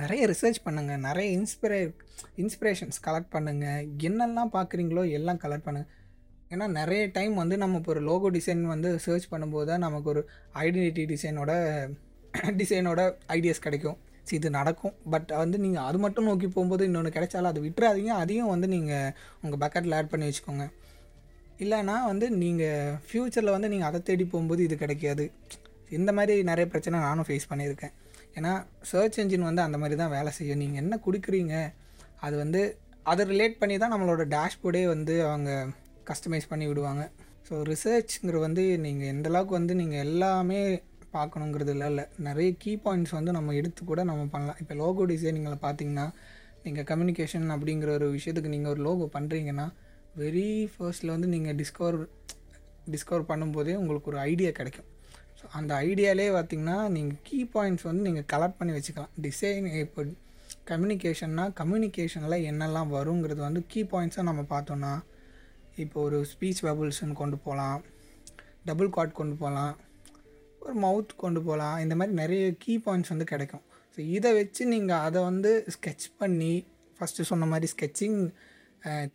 நிறைய 0.00 0.22
ரிசர்ச் 0.32 0.58
பண்ணுங்கள் 0.66 1.02
நிறைய 1.08 1.26
இன்ஸ்பிரே 1.38 1.78
இன்ஸ்பிரேஷன்ஸ் 2.42 2.98
கலெக்ட் 3.06 3.32
பண்ணுங்கள் 3.36 3.84
என்னெல்லாம் 4.08 4.52
பார்க்குறீங்களோ 4.56 5.04
எல்லாம் 5.18 5.40
கலெக்ட் 5.44 5.66
பண்ணுங்கள் 5.68 5.90
ஏன்னா 6.52 6.66
நிறைய 6.78 7.02
டைம் 7.16 7.34
வந்து 7.42 7.56
நம்ம 7.62 7.78
இப்போ 7.80 7.92
ஒரு 7.94 8.02
லோகோ 8.08 8.28
டிசைன் 8.36 8.62
வந்து 8.74 8.90
சர்ச் 9.04 9.30
பண்ணும்போது 9.32 9.66
தான் 9.70 9.84
நமக்கு 9.86 10.08
ஒரு 10.12 10.22
ஐடென்டிட்டி 10.64 11.04
டிசைனோட 11.12 11.52
டிசைனோட 12.60 13.00
ஐடியாஸ் 13.36 13.64
கிடைக்கும். 13.66 13.98
ஸோ 14.28 14.32
இது 14.38 14.48
நடக்கும். 14.58 14.94
பட் 15.12 15.30
வந்து 15.42 15.56
நீங்கள் 15.64 15.86
அது 15.88 15.98
மட்டும் 16.04 16.28
நோக்கி 16.30 16.48
போகும்போது 16.54 16.82
இன்னொன்று 16.88 17.10
கிடைச்சாலும் 17.16 17.50
அது 17.52 17.60
விட்டுறாதீங்க. 17.66 18.12
அதையும் 18.22 18.50
வந்து 18.54 18.68
நீங்கள் 18.74 19.10
உங்கள் 19.42 19.60
பக்கெட்டில் 19.64 19.96
ஆட் 19.98 20.10
பண்ணி 20.12 20.28
வச்சுக்கோங்க. 20.28 20.66
இல்லைனா 21.64 21.96
வந்து 22.10 22.26
நீங்கள் 22.42 22.94
ஃப்யூச்சரில் 23.08 23.54
வந்து 23.56 23.68
நீங்கள் 23.74 23.90
அதை 23.90 24.00
தேடி 24.08 24.24
போகும்போது 24.32 24.62
இது 24.66 24.76
கிடைக்காது. 24.84 25.26
இந்த 25.98 26.10
மாதிரி 26.18 26.42
நிறைய 26.50 26.66
பிரச்சனை 26.72 26.96
நானும் 27.08 27.26
ஃபேஸ் 27.28 27.50
பண்ணியிருக்கேன். 27.50 27.94
ஏன்னா 28.38 28.52
சர்ச் 28.90 29.18
என்ஜின் 29.22 29.48
வந்து 29.48 29.62
அந்த 29.66 29.78
மாதிரி 29.82 29.96
தான் 30.02 30.14
வேலை 30.16 30.30
செய்யும். 30.38 30.60
நீங்கள் 30.62 30.82
என்ன 30.84 30.94
கொடுக்குறீங்க? 31.06 31.54
அது 32.26 32.34
வந்து 32.42 32.62
அதை 33.12 33.22
ரிலேட் 33.32 33.56
பண்ணி 33.60 33.74
தான் 33.82 33.92
நம்மளோட 33.94 34.22
டேஷ்போர்டே 34.34 34.82
வந்து 34.94 35.14
அவங்க 35.30 35.50
கஸ்டமைஸ் 36.10 36.50
பண்ணி 36.52 36.66
விடுவாங்க. 36.70 37.04
ஸோ 37.46 37.54
ரிசர்ச்ங்கிற 37.70 38.36
வந்து 38.46 38.62
நீங்கள் 38.84 39.10
எந்த 39.14 39.28
அளவுக்கு 39.32 39.54
வந்து 39.58 39.74
நீங்கள் 39.80 40.02
எல்லாமே 40.06 40.60
பார்க்கணுங்கிறது 41.16 41.72
இல்லை 41.74 41.88
இல்லை. 41.92 42.04
நிறைய 42.28 42.50
கீ 42.62 42.72
பாயிண்ட்ஸ் 42.84 43.14
வந்து 43.18 43.32
நம்ம 43.36 43.54
எடுத்து 43.60 43.82
கூட 43.90 44.00
நம்ம 44.10 44.22
பண்ணலாம். 44.34 44.58
இப்போ 44.62 44.74
லோகோ 44.82 45.04
டிசைனிங்கில் 45.12 45.64
பார்த்தீங்கன்னா 45.66 46.06
நீங்கள் 46.64 46.86
கம்யூனிகேஷன் 46.90 47.46
அப்படிங்கிற 47.56 47.90
ஒரு 47.98 48.06
விஷயத்துக்கு 48.16 48.54
நீங்கள் 48.54 48.72
ஒரு 48.74 48.82
லோகோ 48.88 49.06
பண்ணுறீங்கன்னா 49.16 49.66
வெரி 50.22 50.48
ஃபர்ஸ்ட்டில் 50.72 51.14
வந்து 51.14 51.28
நீங்கள் 51.34 51.56
டிஸ்கவர் 51.60 51.98
டிஸ்கவர் 52.92 53.28
பண்ணும்போதே 53.30 53.74
உங்களுக்கு 53.82 54.10
ஒரு 54.12 54.20
ஐடியா 54.30 54.50
கிடைக்கும். 54.58 54.88
ஸோ 55.38 55.44
அந்த 55.58 55.72
ஐடியாலே 55.86 56.26
பார்த்திங்கன்னா 56.36 56.76
நீங்கள் 56.96 57.20
கீ 57.28 57.38
பாயிண்ட்ஸ் 57.54 57.86
வந்து 57.88 58.02
நீங்கள் 58.08 58.26
கலெக்ட் 58.32 58.58
பண்ணி 58.60 58.74
வச்சுக்கலாம். 58.76 59.12
டிசைன் 59.26 59.66
இப்போ 59.84 60.02
கம்யூனிகேஷன்னா 60.70 61.44
கம்யூனிகேஷனில் 61.60 62.44
என்னெல்லாம் 62.50 62.92
வருங்கிறது 62.96 63.40
வந்து 63.48 63.62
கீ 63.72 63.82
பாயிண்ட்ஸாக 63.92 64.26
நம்ம 64.30 64.42
பார்த்தோன்னா 64.54 64.92
இப்போ 65.82 65.98
ஒரு 66.06 66.18
ஸ்பீச் 66.32 66.60
பபுள்ஸ்னு 66.66 67.14
கொண்டு 67.20 67.36
போகலாம் 67.44 67.80
டபுள் 68.68 68.90
காட் 68.96 69.18
கொண்டு 69.20 69.34
போகலாம் 69.40 69.74
ஒரு 70.64 70.74
மவுத் 70.84 71.14
கொண்டு 71.22 71.40
போகலாம் 71.46 71.78
இந்த 71.84 71.94
மாதிரி 72.00 72.14
நிறைய 72.20 72.44
கீ 72.62 72.74
பாயிண்ட்ஸ் 72.84 73.12
வந்து 73.12 73.26
கிடைக்கும். 73.32 73.64
ஸோ 73.94 74.00
இதை 74.16 74.30
வச்சு 74.38 74.62
நீங்கள் 74.72 75.02
அதை 75.06 75.20
வந்து 75.22 75.50
ஸ்கெட்ச் 75.74 76.06
பண்ணி 76.20 76.52
ஃபஸ்ட்டு 76.98 77.26
சொன்ன 77.30 77.48
மாதிரி 77.52 77.68
ஸ்கெட்சிங் 77.72 78.18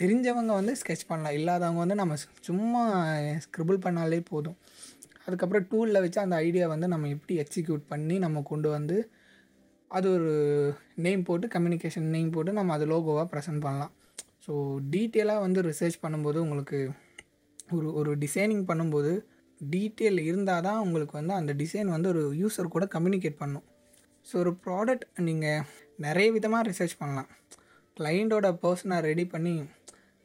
தெரிஞ்சவங்க 0.01 0.51
வந்து 0.59 0.73
ஸ்கெட்ச் 0.81 1.07
பண்ணலாம். 1.07 1.35
இல்லாதவங்க 1.39 1.81
வந்து 1.83 1.97
நம்ம 2.01 2.17
சும்மா 2.47 2.81
ஸ்க்ரிபிள் 3.45 3.79
பண்ணாலே 3.85 4.19
போதும். 4.31 4.57
அதுக்கப்புறம் 5.25 5.65
டூலில் 5.71 6.01
வச்சு 6.03 6.19
அந்த 6.25 6.35
ஐடியா 6.47 6.67
வந்து 6.73 6.87
நம்ம 6.93 7.09
எப்படி 7.15 7.35
எக்ஸிக்யூட் 7.43 7.83
பண்ணி 7.93 8.17
நம்ம 8.25 8.41
கொண்டு 8.51 8.69
வந்து 8.77 8.97
அது 9.91 10.07
ஒரு 10.15 10.31
நேம் 11.05 11.23
போட்டு 11.23 11.47
கம்யூனிகேஷன் 11.47 12.07
நேம் 12.15 12.33
போட்டு 12.35 12.51
நம்ம 12.59 12.73
அது 12.77 12.85
லோகோவாக 12.93 13.27
ப்ரெசென்ட் 13.33 13.63
பண்ணலாம். 13.65 13.93
ஸோ 14.45 14.53
டீட்டெயிலாக 14.93 15.43
வந்து 15.45 15.59
ரிசர்ச் 15.69 15.97
பண்ணும்போது 16.03 16.37
உங்களுக்கு 16.45 16.79
ஒரு 17.77 17.87
ஒரு 17.99 18.11
டிசைனிங் 18.23 18.63
பண்ணும்போது 18.69 19.11
டீட்டெயில் 19.61 20.19
இருந்தால் 20.29 20.65
தான் 20.67 20.79
உங்களுக்கு 20.85 21.15
வந்து 21.19 21.33
அந்த 21.39 21.51
டிசைன் 21.61 21.89
வந்து 21.95 22.09
ஒரு 22.13 22.23
யூஸர் 22.41 22.73
கூட 22.75 22.85
கம்யூனிகேட் 22.95 23.41
பண்ணும். 23.41 23.65
ஸோ 24.27 24.33
ஒரு 24.43 24.51
ப்ராடக்ட் 24.65 25.05
நீங்கள் 25.27 25.65
நிறைய 26.05 26.27
விதமாக 26.37 26.67
ரிசர்ச் 26.69 26.95
பண்ணலாம். 27.01 27.29
கிளைண்டோட 27.97 28.47
பர்சனை 28.63 28.97
ரெடி 29.09 29.25
பண்ணி 29.33 29.53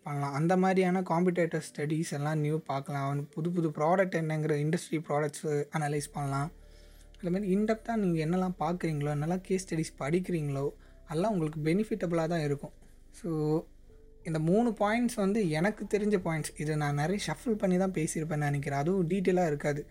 பண்ணலாம். 0.06 0.34
அந்த 0.38 0.54
மாதிரியான 0.62 1.02
காம்படேட்டர் 1.10 1.64
ஸ்டடீஸ் 1.68 2.12
எல்லாம் 2.18 2.40
நியூ 2.44 2.56
பார்க்கலாம். 2.70 3.06
அவனுக்கு 3.08 3.30
புது 3.36 3.50
புது 3.56 3.68
ப்ராடக்ட் 3.78 4.16
என்னங்கிற 4.22 4.56
இண்டஸ்ட்ரி 4.64 4.98
ப்ராடக்ட்ஸு 5.08 5.52
அனலைஸ் 5.76 6.08
பண்ணலாம். 6.16 6.50
அதுமாதிரி 7.18 7.50
இன்டெப்த்தாக 7.56 7.98
நீங்கள் 8.04 8.24
என்னெல்லாம் 8.26 8.56
பார்க்குறீங்களோ 8.64 9.10
என்னெல்லாம் 9.16 9.44
கேஸ் 9.46 9.64
ஸ்டடீஸ் 9.66 9.92
படிக்கிறீங்களோ 10.02 10.66
அதெல்லாம் 11.08 11.32
உங்களுக்கு 11.34 11.60
பெனிஃபிட்டபுளாக 11.68 12.28
தான் 12.34 12.44
இருக்கும். 12.48 12.74
ஸோ 13.20 13.30
இந்த 14.28 14.38
மூணு 14.48 14.68
பாயிண்ட்ஸ் 14.82 15.18
வந்து 15.22 15.40
எனக்கு 15.58 15.82
தெரிஞ்ச 15.94 16.16
பாயிண்ட்ஸ் 16.26 16.52
இதை 16.62 16.74
நான் 16.82 17.00
நிறைய 17.02 17.18
ஷஃபிள் 17.26 17.60
பண்ணி 17.62 17.76
தான் 17.82 17.96
பேசியிருப்பேன் 17.98 18.46
நினைக்கிறேன். 18.48 18.82
அதுவும் 18.82 19.08
டீட்டெயிலாக 19.12 19.50
இருக்காது. 19.52 19.82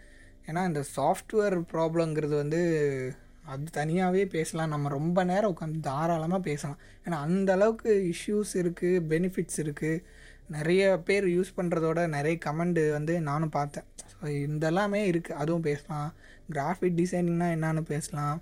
ஏன்னா 0.47 0.61
இந்த 0.69 0.81
சாஃப்ட்வேர் 0.95 1.55
ப்ராப்ளங்கிறது 1.73 2.35
வந்து 2.43 2.61
அது 3.51 3.63
தனியாகவே 3.77 4.23
பேசலாம். 4.35 4.73
நம்ம 4.73 4.89
ரொம்ப 4.97 5.19
நேரம் 5.31 5.51
உட்காந்து 5.53 5.79
தாராளமாக 5.89 6.41
பேசலாம். 6.49 6.79
ஏன்னா 7.05 7.17
அந்த 7.27 7.49
அளவுக்கு 7.57 7.93
இஷ்யூஸ் 8.13 8.53
இருக்குது 8.61 9.01
பெனிஃபிட்ஸ் 9.13 9.59
இருக்குது 9.63 10.03
நிறைய 10.55 10.83
பேர் 11.07 11.25
யூஸ் 11.35 11.51
பண்ணுறதோட 11.57 11.99
நிறைய 12.15 12.35
கமெண்ட் 12.45 12.81
வந்து 12.97 13.13
நானும் 13.29 13.55
பார்த்தேன். 13.57 13.87
ஸோ 14.11 14.25
இதெல்லாமே 14.45 15.01
இருக்குது 15.11 15.39
அதுவும் 15.43 15.65
பேசலாம். 15.69 16.09
கிராஃபிக் 16.55 16.97
டிசைனிங்னா 17.01 17.47
என்னன்னு 17.55 17.83
பேசலாம். 17.93 18.37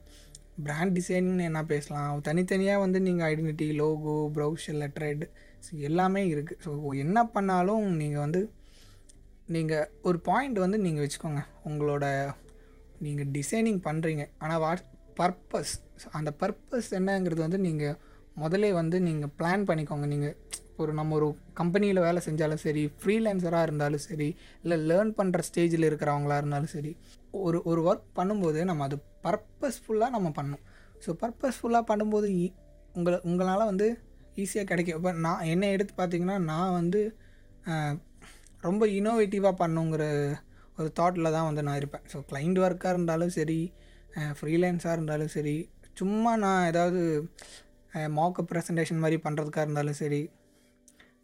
பிராண்ட் 0.66 0.94
டிசைனிங்னு 0.98 1.46
என்ன 1.50 1.62
பேசலாம். 1.74 2.14
தனித்தனியாக 2.28 2.84
வந்து 2.86 3.00
நீங்கள் 3.08 3.28
identity 3.32 3.68
logo 3.82 4.16
brochure 4.36 4.80
letterhead 4.84 5.24
so 5.66 5.72
எல்லாமே 5.90 6.22
இருக்குது 6.34 6.62
ஸோ 6.66 6.72
என்ன 7.04 7.20
பண்ணாலும் 7.36 7.86
நீங்கள் 8.02 8.24
வந்து 8.26 8.42
நீங்கள் 9.56 9.88
ஒரு 10.08 10.18
பாயிண்ட் 10.30 10.58
வந்து 10.66 10.78
நீங்கள் 10.86 11.04
வச்சுக்கோங்க. 11.06 11.42
உங்களோட 11.70 12.06
நீங்கள் 13.06 13.30
டிசைனிங் 13.38 13.82
பண்ணுறீங்க 13.88 14.24
ஆனால் 14.44 14.62
வாட் 14.66 14.88
பர்பஸ் 15.20 15.74
அந்த 16.18 16.30
பர்பஸ் 16.42 16.90
என்னங்கிறது 17.00 17.42
வந்து 17.48 17.60
நீங்கள் 17.68 17.98
முதலே 18.42 18.70
வந்து 18.80 18.98
நீங்கள் 19.08 19.32
பிளான் 19.40 19.66
பண்ணிக்கோங்க. 19.70 20.06
நீங்கள் 20.14 20.36
ஒரு 20.82 20.92
நம்ம 21.00 21.16
ஒரு 21.18 21.28
கம்பெனியில் 21.60 22.06
வேலை 22.06 22.20
செஞ்சாலும் 22.28 22.62
சரி 22.66 22.84
ஃப்ரீலான்சராக 23.00 23.66
இருந்தாலும் 23.68 24.04
சரி 24.06 24.30
இல்லை 24.64 24.78
லேர்ன் 24.90 25.12
பண்ணுற 25.18 25.42
ஸ்டேஜில் 25.50 25.88
இருக்கிறவங்களா 25.90 26.38
இருந்தாலும் 26.42 26.74
சரி 26.76 26.92
ஒரு 27.40 27.58
ஒரு 27.72 27.82
ஒர்க் 27.90 28.08
பண்ணும்போது 28.20 28.62
நம்ம 28.70 28.86
அது 28.90 28.98
பர்பஸ்ஃபுல்லாக 29.26 30.12
நம்ம 30.16 30.30
பண்ணணும். 30.38 30.64
ஸோ 31.04 31.12
பர்பஸ்ஃபுல்லாக 31.24 31.86
பண்ணும்போது 31.92 32.30
உங்களை 33.00 33.18
உங்களால் 33.30 33.70
வந்து 33.72 33.90
ஈஸியாக 34.44 34.68
கிடைக்கும். 34.72 34.98
இப்போ 35.00 35.12
நான் 35.26 35.48
என்னை 35.54 35.68
எடுத்து 35.76 35.94
பார்த்தீங்கன்னா 36.00 36.38
நான் 36.52 36.76
வந்து 36.80 37.02
ரொம்ப 38.68 38.84
இனோவேட்டிவாக 39.00 39.56
பண்ணுங்கிற 39.62 40.04
ஒரு 40.80 40.90
தாட்டில் 41.00 41.34
தான் 41.36 41.48
வந்து 41.50 41.64
நான் 41.68 41.80
இருப்பேன். 41.82 42.06
ஸோ 42.12 42.18
கிளைண்ட் 42.30 42.60
ஒர்க்காக 42.66 42.94
இருந்தாலும் 42.96 43.34
சரி 43.40 43.60
ஃப்ரீலான்ஸாக 44.40 44.96
இருந்தாலும் 44.98 45.32
சரி 45.38 45.56
சும்மா 46.00 46.32
நான் 46.44 46.68
ஏதாவது 46.72 47.02
மாக்கப் 48.18 48.50
ப்ரெசன்டேஷன் 48.52 49.02
மாதிரி 49.04 49.18
பண்ணுறதுக்காக 49.26 49.66
இருந்தாலும் 49.68 50.00
சரி 50.04 50.22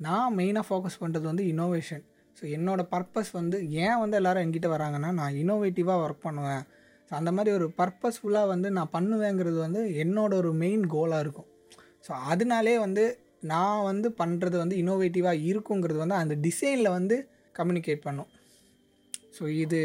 நான் 0.05 0.35
மெயினாக 0.39 0.65
ஃபோக்கஸ் 0.67 1.01
பண்ணுறது 1.03 1.25
வந்து 1.31 1.45
இனோவேஷன் 1.53 2.03
ஸோ 2.37 2.43
என்னோடய 2.55 2.91
பர்பஸ் 2.93 3.31
வந்து 3.37 3.57
ஏன் 3.83 3.99
வந்து 4.01 4.17
எல்லோரும் 4.19 4.43
என்கிட்ட 4.45 4.67
வராங்கன்னா 4.73 5.11
நான் 5.19 5.37
இனோவேட்டிவாக 5.43 6.03
ஒர்க் 6.05 6.25
பண்ணுவேன். 6.25 6.65
ஸோ 7.09 7.13
அந்த 7.19 7.31
மாதிரி 7.35 7.51
ஒரு 7.57 7.67
பர்பஸ்ஃபுல்லாக 7.79 8.51
வந்து 8.51 8.69
நான் 8.77 8.91
பண்ணுவேங்கிறது 8.95 9.57
வந்து 9.65 9.81
என்னோட 10.03 10.33
ஒரு 10.41 10.51
மெயின் 10.63 10.83
கோலாக 10.93 11.23
இருக்கும். 11.25 11.49
ஸோ 12.07 12.13
அதனாலே 12.31 12.75
வந்து 12.85 13.05
நான் 13.51 13.83
வந்து 13.83 14.07
பண்ணுறது 14.19 14.57
வந்து 14.61 14.75
இன்னோவேட்டிவாக 14.81 15.43
இருக்குங்கிறது 15.49 15.99
வந்து 16.03 16.19
அந்த 16.21 16.35
டிசைனில் 16.47 16.95
வந்து 16.97 17.15
கம்யூனிகேட் 17.59 18.05
பண்ணும். 18.07 18.29
ஸோ 19.37 19.43
இது 19.63 19.81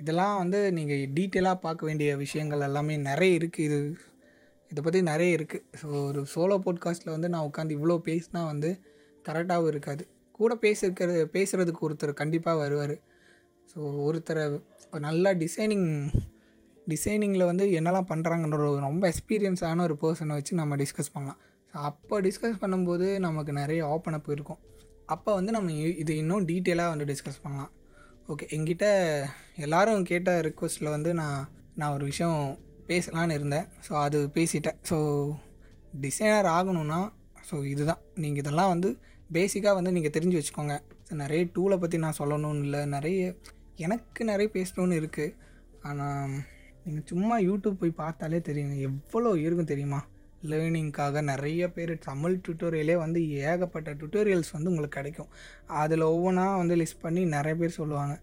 இதெல்லாம் 0.00 0.36
வந்து 0.38 0.58
நீங்கள் 0.72 1.02
டீட்டெயிலாக 1.16 1.58
பார்க்க 1.64 1.88
வேண்டிய 1.88 2.10
விஷயங்கள் 2.16 2.66
எல்லாமே 2.68 2.94
நிறைய 3.08 3.38
இருக்குது 3.38 3.66
இது 3.68 3.78
இதை 4.70 4.80
பற்றி 4.84 5.00
நிறைய 5.02 5.36
இருக்குது 5.38 5.64
ஸோ 5.80 5.86
ஒரு 6.08 6.20
சோலோ 6.34 6.56
பாட்காஸ்ட்டில் 6.64 7.14
வந்து 7.16 7.28
நான் 7.34 7.46
உட்காந்து 7.50 7.76
இவ்வளோ 7.78 7.96
பேசினா 8.08 8.42
வந்து 8.52 8.70
கரெக்டாகவும் 9.28 9.66
இருக்காது. 9.66 10.02
கூட 10.38 10.54
பேசிருக்கிறது 10.64 11.22
பேசுகிறதுக்கு 11.36 11.84
ஒருத்தர் 11.88 12.20
கண்டிப்பாக 12.20 12.60
வருவார். 12.62 12.96
ஸோ 13.72 13.78
ஒருத்தரை 14.06 14.44
நல்லா 15.06 15.30
டிசைனிங் 15.42 15.88
டிசைனிங்கில் 16.90 17.44
வந்து 17.44 17.66
என்னெல்லாம் 17.66 18.10
பண்ணுறாங்கன்ற 18.10 18.54
ஒரு 18.54 18.78
ரொம்ப 18.78 19.12
எக்ஸ்பீரியன்ஸான 19.12 19.82
ஒரு 19.82 19.96
பர்சனை 20.02 20.26
வச்சு 20.26 20.54
நம்ம 20.54 20.76
டிஸ்கஸ் 20.76 21.12
பண்ணலாம். 21.12 21.38
ஸோ 21.66 21.76
அப்போ 21.76 22.20
டிஸ்கஸ் 22.20 22.60
பண்ணும்போது 22.60 23.18
நமக்கு 23.18 23.52
நிறைய 23.52 23.88
ஓப்பன் 23.88 24.14
அப் 24.14 24.30
இருக்கும். 24.30 24.58
அப்போ 25.06 25.34
வந்து 25.34 25.52
நம்ம 25.52 25.70
இ- 25.70 25.98
இது 25.98 26.16
இன்னும் 26.16 26.46
டீட்டெயிலாக 26.46 26.88
வந்து 26.88 27.04
டிஸ்கஸ் 27.04 27.42
பண்ணலாம். 27.42 27.70
ஓகே 28.28 28.44
என்கிட்ட 28.50 28.86
எல்லாரும் 29.56 30.02
கேட்ட 30.02 30.40
ரிக்வஸ்ட்டில் 30.40 30.90
வந்து 30.90 31.14
நான் 31.14 31.48
நான் 31.74 31.92
ஒரு 31.92 32.04
விஷயம் 32.04 32.58
பேசலான்னு 32.86 33.32
இருந்தேன். 33.32 33.66
ஸோ 33.88 33.92
அது 33.92 34.30
பேசிட்டேன். 34.34 34.78
ஸோ 34.90 34.98
டிசைனர் 36.00 36.44
ஆகணும்னா 36.44 37.12
ஸோ 37.50 37.64
இதுதான். 37.64 37.98
நீங்கள் 38.14 38.42
இதெல்லாம் 38.42 38.68
வந்து 38.68 38.98
பேசிக்காக 39.32 39.74
வந்து 39.74 39.92
நீங்கள் 39.92 40.10
தெரிஞ்சு 40.10 40.42
வச்சுக்கோங்க. 40.42 40.82
ஸோ 41.10 41.14
நிறைய 41.14 41.44
டூலை 41.44 41.78
பற்றி 41.78 41.98
நான் 41.98 42.18
சொல்லணும்னு 42.18 42.62
இல்லை. 42.62 42.86
நிறைய 42.86 43.34
எனக்கு 43.76 44.24
நிறைய 44.24 44.50
பேசணும்னு 44.52 44.96
இருக்குது 45.00 45.34
ஆனால் 45.82 46.30
நீங்கள் 46.84 47.06
சும்மா 47.10 47.36
யூடியூப் 47.38 47.80
போய் 47.82 48.00
பார்த்தாலே 48.02 48.38
தெரியுங்க. 48.48 48.76
எவ்வளோ 48.88 49.30
இருக்கும் 49.44 49.70
தெரியுமா? 49.72 50.00
லேர்னிங்க்காக 50.50 51.22
நிறைய 51.22 51.62
பேர் 51.76 51.92
தமிழ் 51.98 52.40
டியூட்டோரியலே 52.44 52.94
வந்து 52.96 53.20
ஏகப்பட்ட 53.28 53.90
டியூட்டோரியல்ஸ் 53.92 54.52
வந்து 54.52 54.70
உங்களுக்கு 54.72 54.98
கிடைக்கும். 54.98 55.30
அதில் 55.82 56.04
ஒவ்வொன்றா 56.14 56.46
வந்து 56.56 56.76
லிஸ்ட் 56.82 57.02
பண்ணி 57.02 57.24
நிறைய 57.36 57.56
பேர் 57.62 57.78
சொல்லுவாங்க. 57.80 58.14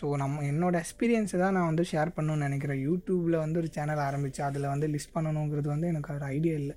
ஸோ 0.00 0.06
நம்ம 0.16 0.42
என்னோடய 0.50 0.82
எக்ஸ்பீரியன்ஸை 0.84 1.38
தான் 1.38 1.56
நான் 1.56 1.70
வந்து 1.70 1.84
ஷேர் 1.92 2.10
பண்ணணும்னு 2.16 2.46
நினைக்கிறேன். 2.48 2.80
யூடியூப்பில் 2.88 3.42
வந்து 3.44 3.60
ஒரு 3.62 3.70
சேனல் 3.76 4.02
ஆரம்பித்து 4.08 4.42
அதில் 4.48 4.72
வந்து 4.74 4.86
லிஸ்ட் 4.94 5.14
பண்ணணுங்கிறது 5.14 5.68
வந்து 5.68 5.86
எனக்கு 5.86 6.14
ஒரு 6.14 6.24
ஐடியா 6.36 6.54
இல்லை. 6.62 6.76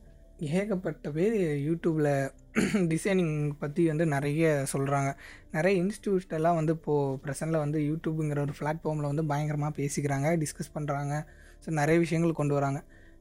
ஏகப்பட்ட 0.59 1.11
பேர் 1.11 1.35
யூடியூப்பில் 1.67 2.11
டிசைனிங் 2.91 3.33
பற்றி 3.61 3.81
வந்து 3.91 4.05
நிறைய 4.13 4.43
சொல்கிறாங்க 4.73 5.09
நிறைய 5.55 5.73
இன்ஸ்டியூட்டெல்லாம் 5.83 6.57
வந்து 6.59 6.73
இப்போது 6.77 7.17
ப்ரெசென்ட்டில் 7.23 7.63
வந்து 7.63 7.79
யூடியூப்புங்கிற 7.87 8.39
ஒரு 8.47 8.53
பிளாட்ஃபார்மில் 8.59 9.07
வந்து 9.11 9.23
பயங்கரமாக 9.31 9.73
பேசிக்கிறாங்க 9.79 10.27
டிஸ்கஸ் 10.43 10.71
பண்ணுறாங்க 10.75 11.13
ஸோ 11.63 11.71
நிறைய 11.79 11.97
விஷயங்கள் 12.03 12.39
கொண்டு 12.39 12.53
வராங்க. 12.57 12.79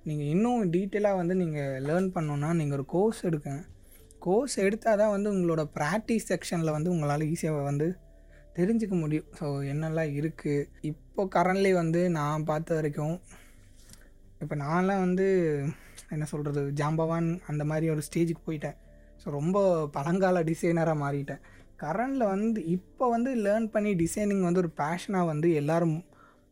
நீங்கள் 0.09 0.29
இன்னும் 0.35 0.63
டீட்டெயிலாக 0.75 1.21
வந்து 1.21 1.35
நீங்கள் 1.43 1.81
லேர்ன் 1.89 2.09
பண்ணணுன்னா 2.17 2.51
நீங்கள் 2.61 2.77
ஒரு 2.79 2.87
கோர்ஸ் 2.95 3.23
எடுக்குங்க. 3.31 3.63
கோர்ஸ் 4.27 4.57
எடுத்தால் 4.67 5.01
தான் 5.03 5.13
வந்து 5.17 5.33
உங்களோட 5.35 5.65
ப்ராக்டிஸ் 5.79 6.29
செக்ஷனில் 6.33 6.75
வந்து 6.77 6.93
உங்களால் 6.95 7.27
ஈஸியாக 7.33 7.65
வந்து 7.71 7.89
தெரிஞ்சுக்க 8.59 8.95
முடியும். 9.03 9.29
ஸோ 9.41 9.47
என்னெல்லாம் 9.73 10.13
இருக்குது 10.21 10.69
இப்போ 10.93 11.25
கரண்ட்லி 11.37 11.73
வந்து 11.73 12.03
நான் 12.19 12.49
பார்த்த 12.53 12.79
வரைக்கும் 12.81 13.17
இப்போ 14.45 14.55
நான்லாம் 14.65 15.05
வந்து 15.07 15.29
என்ன 16.15 16.25
சொல்கிறது 16.25 16.63
ஜாம்பவான் 16.83 17.29
அந்த 17.51 17.63
மாதிரி 17.65 17.87
ஒரு 17.97 18.03
ஸ்டேஜுக்கு 18.09 18.49
போயிட்டேன். 18.49 18.79
ஸோ 19.23 19.27
ரொம்ப 19.39 19.59
பழங்கால 19.97 20.43
டிசைனராக 20.51 21.03
மாறிட்டேன். 21.05 21.43
கரண்டில் 21.83 22.31
வந்து 22.35 22.61
இப்போ 22.77 23.05
வந்து 23.15 23.31
லேர்ன் 23.45 23.69
பண்ணி 23.75 23.93
டிசைனிங் 24.03 24.45
வந்து 24.49 24.63
ஒரு 24.65 24.71
பேஷனாக 24.81 25.31
வந்து 25.33 25.49
எல்லோரும் 25.61 25.97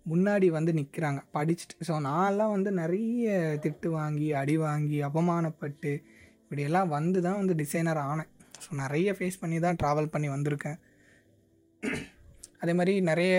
முன்னாடி 0.07 0.47
வந்து 0.57 0.73
நிற்கிறாங்க 0.78 1.21
படிச்சுட்டு 1.37 1.87
ஸோ 1.88 1.97
நான்லாம் 2.09 2.54
வந்து 2.57 2.71
நிறைய 2.83 3.35
திட்டு 3.64 3.88
வாங்கி 3.99 4.28
அடி 4.40 4.57
வாங்கி 4.66 4.99
அவமானப்பட்டு 5.09 5.92
இப்படியெல்லாம் 6.42 6.90
வந்து 6.97 7.19
தான் 7.26 7.38
வந்து 7.40 7.54
டிசைனர் 7.61 8.00
ஆனேன். 8.11 8.31
ஸோ 8.64 8.71
நிறைய 8.81 9.12
ஃபேஸ் 9.19 9.40
பண்ணி 9.42 9.59
தான் 9.66 9.78
ட்ராவல் 9.83 10.12
பண்ணி 10.14 10.28
வந்திருக்கேன். 10.35 10.78
அதே 12.62 12.73
மாதிரி 12.78 12.95
நிறைய 13.11 13.35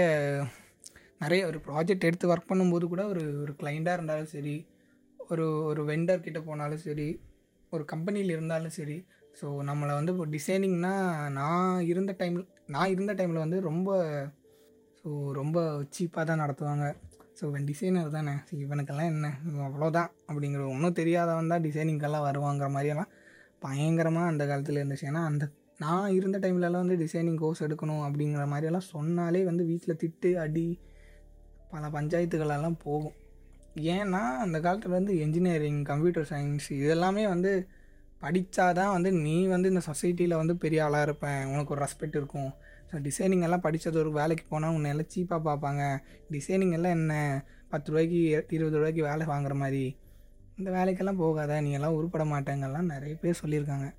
நிறைய 1.24 1.42
ஒரு 1.50 1.60
ப்ராஜெக்ட் 1.68 2.08
எடுத்து 2.08 2.32
ஒர்க் 2.32 2.50
பண்ணும்போது 2.52 2.86
கூட 2.94 3.04
ஒரு 3.12 3.22
ஒரு 3.44 3.54
கிளைண்ட்டாக 3.60 3.98
இருந்தாலும் 3.98 4.32
சரி 4.34 4.56
ஒரு 5.32 5.46
ஒரு 5.70 5.82
வெண்டர் 5.92 6.26
கிட்டே 6.26 6.42
போனாலும் 6.48 6.84
சரி 6.88 7.08
ஒரு 7.76 7.84
கம்பெனியில் 7.94 8.36
இருந்தாலும் 8.36 8.76
சரி. 8.78 8.98
ஸோ 9.40 9.48
நம்மளை 9.70 9.94
வந்து 10.00 10.12
இப்போ 10.14 10.26
டிசைனிங்னா 10.36 10.94
நான் 11.40 11.80
இருந்த 11.92 12.12
டைமில் 12.20 12.46
நான் 12.74 12.92
இருந்த 12.96 13.14
டைமில் 13.20 13.44
வந்து 13.46 13.60
ரொம்ப 13.70 13.90
ஸோ 15.00 15.10
ரொம்ப 15.40 15.58
சீப்பாக 15.96 16.26
தான் 16.28 16.42
நடத்துவாங்க. 16.44 16.86
ஸோ 17.38 17.44
இவன் 17.50 17.66
டிசைனர் 17.72 18.14
தானே. 18.18 18.34
ஸோ 18.48 18.54
இவனுக்கெல்லாம் 18.66 19.10
என்ன? 19.14 19.28
அவ்வளோதான் 19.68 20.12
அப்படிங்கிற 20.30 20.62
ஒன்றும் 20.74 20.98
தெரியாதவன் 21.00 21.52
தான் 21.54 21.66
டிசைனிங்கெல்லாம் 21.68 22.28
வருவாங்கிற 22.30 22.70
மாதிரியெல்லாம் 22.76 23.12
பயங்கரமாக 23.66 24.32
அந்த 24.32 24.44
காலத்தில் 24.52 24.80
இருந்துச்சு. 24.82 25.10
ஏன்னா 25.12 25.24
அந்த 25.32 25.44
நான் 25.84 26.14
இருந்த 26.18 26.38
டைம்லலாம் 26.44 26.84
வந்து 26.84 26.98
டிசைனிங் 27.04 27.40
கோர்ஸ் 27.44 27.64
எடுக்கணும் 27.68 28.04
அப்படிங்கிற 28.08 28.44
மாதிரியெல்லாம் 28.54 28.90
சொன்னாலே 28.94 29.42
வந்து 29.50 29.64
வீட்டில் 29.72 30.00
திட்டு 30.04 30.32
அடி 30.44 30.68
பல 31.72 31.88
பஞ்சாயத்துகளெல்லாம் 31.98 32.80
போகும். 32.86 33.16
ஏன்னா 33.76 34.22
அந்த 34.38 34.60
காலத்தில் 34.60 34.92
வந்து 34.92 35.20
என்ஜினியரிங் 35.20 35.84
கம்ப்யூட்டர் 35.84 36.28
சயின்ஸ் 36.30 36.68
இதெல்லாமே 36.72 37.28
வந்து 37.28 37.68
படித்தாதான் 38.22 38.92
வந்து 38.92 39.12
நீ 39.12 39.46
வந்து 39.46 39.70
இந்த 39.70 39.82
சொசைட்டியில் 39.88 40.40
வந்து 40.42 40.56
பெரிய 40.56 40.84
ஆளாக 40.84 41.02
இருப்பேன். 41.02 41.46
உனக்கு 41.46 41.74
ஒரு 41.76 41.82
ரெஸ்பெக்ட் 41.86 42.20
இருக்கும். 42.22 42.52
ஸோ 42.90 43.00
டிசைனிங் 43.08 43.42
எல்லாம் 43.42 43.62
படித்தது 43.62 43.98
ஒரு 44.00 44.12
வேலைக்கு 44.12 44.46
போனால் 44.50 44.72
உன்னை 44.72 44.90
எல்லாம் 44.92 45.10
சீப்பாக 45.16 45.42
பார்ப்பாங்க. 45.50 45.84
டிசைனிங் 46.32 46.72
எல்லாம் 46.72 46.92
என்ன? 46.92 47.44
பத்து 47.70 47.92
ரூபாய்க்கு 47.92 48.20
இருபது 48.50 48.78
ரூபாய்க்கு 48.78 49.02
வேலை 49.02 49.26
வாங்குற 49.26 49.54
மாதிரி. 49.54 49.98
இந்த 50.56 50.72
வேலைக்கெல்லாம் 50.72 51.22
போகாத. 51.24 51.62
நீ 51.62 51.72
எல்லாம் 51.72 51.96
உருப்பட 52.00 52.26
மாட்டேங்கெல்லாம் 52.34 52.92
நிறைய 52.94 53.16
பேர் 53.16 53.42
சொல்லியிருக்காங்க. 53.44 53.96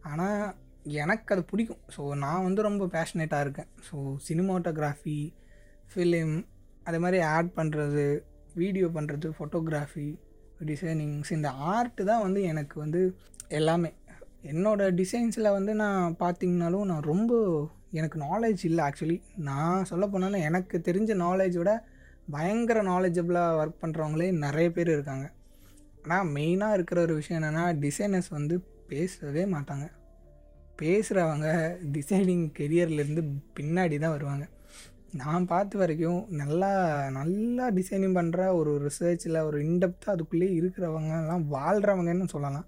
ஆனால் 0.00 0.54
எனக்கு 0.84 1.34
அது 1.34 1.44
பிடிக்கும். 1.44 1.82
ஸோ 1.96 2.14
நான் 2.14 2.42
வந்து 2.42 2.62
ரொம்ப 2.62 2.84
பேஷனேட்டாக 2.86 3.40
இருக்கேன். 3.40 3.70
ஸோ 3.90 3.96
சினிமாட்டோகிராஃபி 4.28 5.32
ஃபிலிம் 5.92 6.46
அதே 6.84 6.98
மாதிரி 6.98 7.22
ஆட் 7.22 7.50
பண்ணுறது 7.56 8.24
வீடியோ 8.62 8.86
பண்ணுறது 8.96 9.28
ஃபோட்டோகிராஃபி 9.36 10.08
டிசைனிங்ஸ் 10.68 11.32
இந்த 11.36 11.48
ஆர்ட்டு 11.72 12.08
தான் 12.10 12.22
வந்து 12.26 12.40
எனக்கு 12.52 12.76
வந்து 12.84 13.00
எல்லாமே. 13.58 13.90
என்னோடய 14.52 14.94
டிசைன்ஸில் 15.00 15.54
வந்து 15.56 15.72
நான் 15.82 16.16
பார்த்திங்கனாலும் 16.22 16.88
நான் 16.90 17.08
ரொம்ப 17.12 17.32
எனக்கு 17.98 18.18
நாலேஜ் 18.20 18.62
இல்லை 18.68 18.82
ஆக்சுவலி 18.86 19.16
நான் 19.48 19.88
சொல்ல 19.90 20.06
போனாலும் 20.06 20.44
எனக்கு 20.48 20.76
தெரிஞ்ச 20.88 21.12
நாலேஜோட 21.24 21.70
பயங்கர 22.34 22.78
நாலேஜபிளாக 22.90 23.58
ஒர்க் 23.60 23.82
பண்ணுறவங்களே 23.82 24.28
நிறைய 24.44 24.68
பேர் 24.76 24.90
இருக்காங்க. 24.94 25.26
ஆனால் 26.02 26.28
மெயினாக 26.34 26.76
இருக்கிற 26.76 26.98
ஒரு 27.06 27.14
விஷயம் 27.20 27.38
என்னென்னா 27.38 27.64
டிசைனர்ஸ் 27.84 28.30
வந்து 28.36 28.56
பேசவே 28.90 29.44
மாட்டாங்க. 29.54 29.86
பேசுகிறவங்க 30.80 31.48
டிசைனிங் 31.96 32.46
கெரியர்லேருந்து 32.58 33.22
பின்னாடி 33.58 33.96
தான் 33.98 34.14
வருவாங்க. 34.16 34.44
நான் 35.12 35.44
பார்த்த 35.50 35.78
வரைக்கும் 35.78 36.18
நல்லா 36.40 36.70
நல்லா 37.18 37.66
டிசைனிங் 37.76 38.16
பண்ணுற 38.18 38.40
ஒரு 38.54 38.72
ரிசர்ச்சில் 38.86 39.38
ஒரு 39.46 39.58
இன்டெப்த்தாக 39.66 40.14
அதுக்குள்ளேயே 40.14 40.56
இருக்கிறவங்கலாம் 40.58 41.44
வாழ்கிறவங்கன்னு 41.54 42.26
சொல்லலாம். 42.34 42.66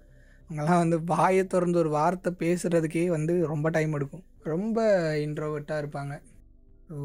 அவங்கெல்லாம் 0.49 0.81
வந்து 0.83 0.97
வாயை 1.11 1.43
திறந்து 1.47 1.81
ஒரு 1.83 1.89
வார்த்தை 1.89 2.31
பேசுகிறதுக்கே 2.43 3.03
வந்து 3.09 3.33
ரொம்ப 3.51 3.69
டைம் 3.69 3.93
எடுக்கும். 3.97 4.23
ரொம்ப 4.43 4.85
இன்ட்ரோவர்ட்டாக 5.25 5.81
இருப்பாங்க. 5.83 6.13
ஸோ 6.87 6.97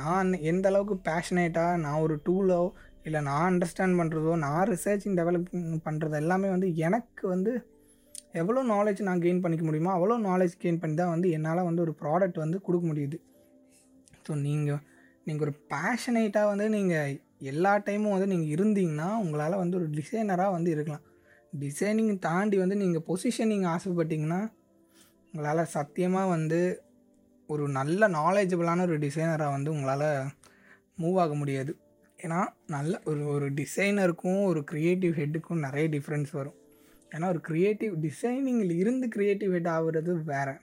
நான் 0.00 0.30
எந்த 0.52 0.66
அளவுக்கு 0.68 0.96
பேஷனேட்டாக 1.10 1.82
நான் 1.84 2.02
ஒரு 2.06 2.16
டூலோ 2.26 2.60
இல்லை 3.06 3.20
நான் 3.28 3.46
அண்டர்ஸ்டாண்ட் 3.50 3.98
பண்ணுறதோ 4.00 4.32
நான் 4.46 4.68
ரிசர்ச்சிங் 4.72 5.18
டெவலப்பிங் 5.20 5.80
பண்ணுறது 5.86 6.16
எல்லாமே 6.22 6.48
வந்து 6.54 6.70
எனக்கு 6.76 7.24
வந்து 7.28 7.52
எவ்வளோ 8.40 8.62
நாலேஜ் 8.74 9.08
நான் 9.08 9.22
கெயின் 9.24 9.42
பண்ணிக்க 9.44 9.64
முடியுமோ 9.64 9.92
அவ்வளோ 9.96 10.16
நாலேஜ் 10.30 10.54
கெயின் 10.64 10.80
பண்ணி 10.82 10.96
தான் 10.96 11.14
வந்து 11.14 11.28
என்னால் 11.36 11.68
வந்து 11.70 11.84
ஒரு 11.86 11.94
ப்ராடக்ட் 12.02 12.44
வந்து 12.44 12.58
கொடுக்க 12.66 12.86
முடியுது. 12.88 13.18
ஸோ 14.28 14.34
நீங்கள் 14.40 14.80
நீங்கள் 15.24 15.44
ஒரு 15.48 15.54
பேஷனேட்டாக 15.72 16.46
வந்து 16.46 16.66
நீங்கள் 16.68 17.20
எல்லா 17.38 17.72
டைமும் 17.78 18.14
வந்து 18.14 18.26
நீங்கள் 18.26 18.52
இருந்தீங்கன்னா 18.56 19.08
உங்களால் 19.22 19.56
வந்து 19.56 19.76
ஒரு 19.76 19.88
டிசைனராக 19.90 20.50
வந்து 20.50 20.70
இருக்கலாம். 20.70 21.04
டிசைனிங் 21.52 22.18
தாண்டி 22.18 22.56
வந்து 22.56 22.76
நீங்கள் 22.76 23.04
பொசிஷனிங் 23.08 23.66
ஆசைப்பட்டீங்கன்னா 23.74 24.40
உங்களால் 25.34 25.70
சத்தியமாக 25.76 26.28
வந்து 26.28 26.60
ஒரு 27.46 27.68
நல்ல 27.68 28.08
நாலேஜபிளான 28.08 28.80
ஒரு 28.80 28.98
டிசைனராக 28.98 29.54
வந்து 29.56 29.70
உங்களால் 29.70 30.08
மூவ் 31.02 31.18
ஆக 31.20 31.34
முடியாது. 31.34 31.72
ஏன்னா 32.18 32.40
நல்ல 32.66 33.00
ஒரு 33.04 33.26
ஒரு 33.26 33.46
டிசைனருக்கும் 33.60 34.40
ஒரு 34.44 34.64
க்ரியேட்டிவ் 34.70 35.14
ஹெட்டுக்கும் 35.20 35.64
நிறைய 35.66 35.88
டிஃப்ரென்ஸ் 35.88 36.30
வரும். 36.30 36.56
ஏன்னா 37.12 37.26
ஒரு 37.28 37.40
க்ரியேட்டிவ் 37.48 37.94
டிசைனிங்கில் 38.06 38.74
இருந்து 38.76 39.08
க்ரியேட்டிவ் 39.16 39.52
ஹெட் 39.56 39.70
ஆகுறது 39.76 40.14
வேறு. 40.22 40.54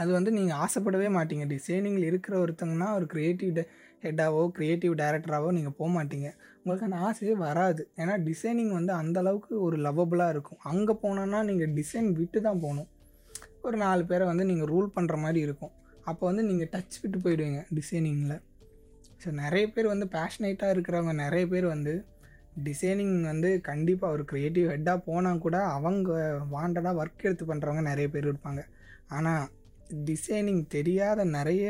அது 0.00 0.10
வந்து 0.16 0.30
நீங்கள் 0.36 0.58
ஆசைப்படவே 0.64 1.08
மாட்டீங்க. 1.16 1.44
டிசைனிங்கில் 1.54 2.06
இருக்கிற 2.10 2.34
ஒருத்தங்கன்னா 2.44 2.88
ஒரு 2.98 3.06
க்ரியேட்டிவ் 3.12 3.58
ஹெட்டாவோ 4.04 4.42
க்ரியேட்டிவ் 4.56 4.94
டைரக்டராகவோ 5.02 5.50
நீங்கள் 5.58 5.76
போக 5.80 5.88
மாட்டீங்க. 5.96 6.28
உங்களுக்கு 6.60 6.86
அந்த 6.88 6.98
ஆசையே 7.08 7.34
வராது. 7.46 7.82
ஏன்னா 8.00 8.14
டிசைனிங் 8.28 8.72
வந்து 8.78 8.92
அந்தளவுக்கு 9.00 9.52
ஒரு 9.66 9.76
லவ்வபுளாக 9.86 10.34
இருக்கும். 10.34 10.60
அங்கே 10.70 10.94
போனோன்னா 11.04 11.40
நீங்கள் 11.50 11.74
டிசைன் 11.78 12.08
விட்டு 12.20 12.40
தான் 12.46 12.62
போகணும். 12.64 12.88
ஒரு 13.66 13.76
நாலு 13.84 14.02
பேரை 14.10 14.24
வந்து 14.30 14.44
நீங்கள் 14.50 14.70
ரூல் 14.72 14.88
பண்ணுற 14.96 15.16
மாதிரி 15.24 15.40
இருக்கும். 15.46 15.72
அப்போ 16.10 16.22
வந்து 16.30 16.42
நீங்கள் 16.50 16.70
டச் 16.72 16.98
விட்டு 17.02 17.18
போயிடுவீங்க 17.24 17.60
டிசைனிங்கில் 17.78 18.38
ஸோ 19.22 19.30
நிறைய 19.42 19.64
பேர் 19.74 19.92
வந்து 19.92 20.06
பேஷனேட்டாக 20.14 20.74
இருக்கிறவங்க 20.74 21.12
நிறைய 21.24 21.44
பேர் 21.50 21.66
வந்து 21.74 21.92
டிசைனிங் 22.68 23.16
வந்து 23.32 23.50
கண்டிப்பாக 23.68 24.14
ஒரு 24.16 24.24
க்ரியேட்டிவ் 24.30 24.66
ஹெட்டாக 24.72 24.98
போனால் 25.08 25.42
கூட 25.44 25.58
அவங்க 25.76 26.16
வாண்டடாக 26.54 27.00
ஒர்க் 27.02 27.26
எடுத்து 27.28 27.44
பண்ணுறவங்க 27.50 27.82
நிறைய 27.90 28.08
பேர் 28.14 28.30
இருப்பாங்க. 28.30 28.62
ஆனால் 29.18 29.44
டிசைனிங் 29.92 30.66
தெரியாத 30.66 31.24
நிறைய 31.24 31.68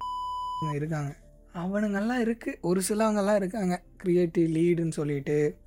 இருக்காங்க. 0.74 1.16
அவனுங்கெல்லாம் 1.54 2.20
இருக்குது 2.22 2.60
ஒரு 2.60 2.80
சிலவங்கெல்லாம் 2.88 3.34
இருக்காங்க. 3.34 3.82
க்ரியேட்டிவ் 4.04 4.50
லீடுன்னு 4.56 4.90
சொல்லிட்டு. 4.90 5.58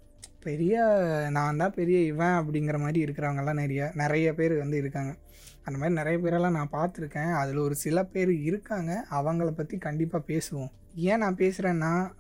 பெரிய 0.42 0.84
நான் 1.30 1.58
தான் 1.58 1.74
பெரிய 1.74 2.00
இவன் 2.00 2.38
அப்படிங்கிற 2.40 2.80
மாதிரி 2.80 3.04
இருக்கிறவங்கெல்லாம் 3.04 3.54
நிறைய 3.54 3.92
நிறைய 3.94 4.34
பேர் 4.34 4.58
வந்து 4.58 4.78
இருக்காங்க. 4.78 5.16
அந்த 5.64 5.80
மாதிரி 5.80 5.96
நிறைய 5.96 6.20
பேரெல்லாம் 6.20 6.52
நான் 6.52 6.72
பார்த்துருக்கேன். 6.72 7.34
அதில் 7.34 7.58
ஒரு 7.58 7.76
சில 7.76 8.04
பேர் 8.04 8.32
இருக்காங்க. 8.32 9.06
அவங்கள 9.12 9.52
பற்றி 9.52 9.78
கண்டிப்பாக 9.78 10.24
பேசுவோம். 10.34 10.72
ஏன் 10.94 11.18
நான் 11.18 11.36
பேசுகிறேன்னா 11.36 12.12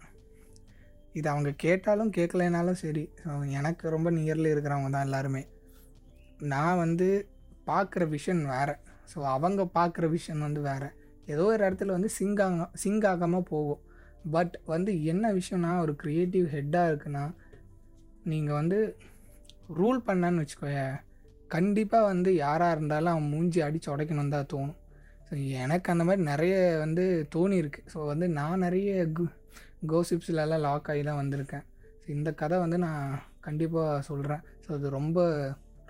இது 1.14 1.30
அவங்க 1.30 1.54
கேட்டாலும் 1.58 2.12
கேட்கலைனாலும் 2.12 2.72
சரி. 2.72 3.10
எனக்கு 3.50 3.90
ரொம்ப 3.90 4.12
நியரில் 4.12 4.52
இருக்கிறவங்க 4.54 4.90
தான் 4.90 5.04
எல்லாருமே. 5.04 5.46
நான் 6.40 6.78
வந்து 6.78 7.28
பார்க்குற 7.68 8.18
விஷன் 8.18 8.46
வேறு. 8.46 8.76
ஸோ 9.12 9.18
அவங்க 9.36 9.62
பார்க்குற 9.78 10.06
விஷயம் 10.16 10.46
வந்து 10.48 10.62
வேறு. 10.70 10.90
ஏதோ 11.34 11.44
ஒரு 11.54 11.62
இடத்துல 11.68 11.96
வந்து 11.98 12.10
சிங்காங்க 12.20 12.64
சிங்காகமாக 12.84 13.44
போகும். 13.54 13.82
பட் 14.36 14.56
வந்து 14.74 14.92
என்ன 15.12 15.26
விஷயம்னா 15.40 15.72
ஒரு 15.86 15.94
க்ரியேட்டிவ் 16.04 16.48
ஹெட்டாக 16.56 16.92
இருக்குன்னா 16.92 17.24
நீங்கள் 18.32 18.60
வந்து 18.62 18.80
ரூல் 19.80 20.00
பண்ணான்னு 20.08 20.42
வச்சுக்கோய 20.44 20.80
கண்டிப்பாக 21.56 22.10
வந்து 22.12 22.30
யாராக 22.46 22.76
இருந்தாலும் 22.76 23.14
அவன் 23.14 23.32
மூஞ்சி 23.34 23.60
அடித்து 23.68 23.90
உடைக்கணும் 23.94 24.34
தான் 24.36 24.50
தோணும். 24.54 24.80
ஸோ 25.28 25.34
எனக்கு 25.64 25.88
அந்த 25.94 26.04
மாதிரி 26.08 26.24
நிறைய 26.32 26.56
வந்து 26.84 27.04
தோணி 27.36 27.56
இருக்குது 27.64 27.92
ஸோ 27.94 28.00
வந்து 28.12 28.26
நான் 28.40 28.64
நிறைய 28.66 28.90
கு 29.18 29.26
கோசிப்ஸ்லலாம் 29.92 30.64
லாக் 30.66 30.90
ஆகி 30.92 31.04
தான் 31.10 31.22
வந்திருக்கேன். 31.22 31.66
ஸோ 32.02 32.08
இந்த 32.18 32.30
கதை 32.42 32.58
வந்து 32.64 32.78
நான் 32.86 33.06
கண்டிப்பாக 33.48 34.02
சொல்கிறேன் 34.10 34.44
ஸோ 34.66 34.70
அது 34.78 34.90
ரொம்ப 35.00 35.20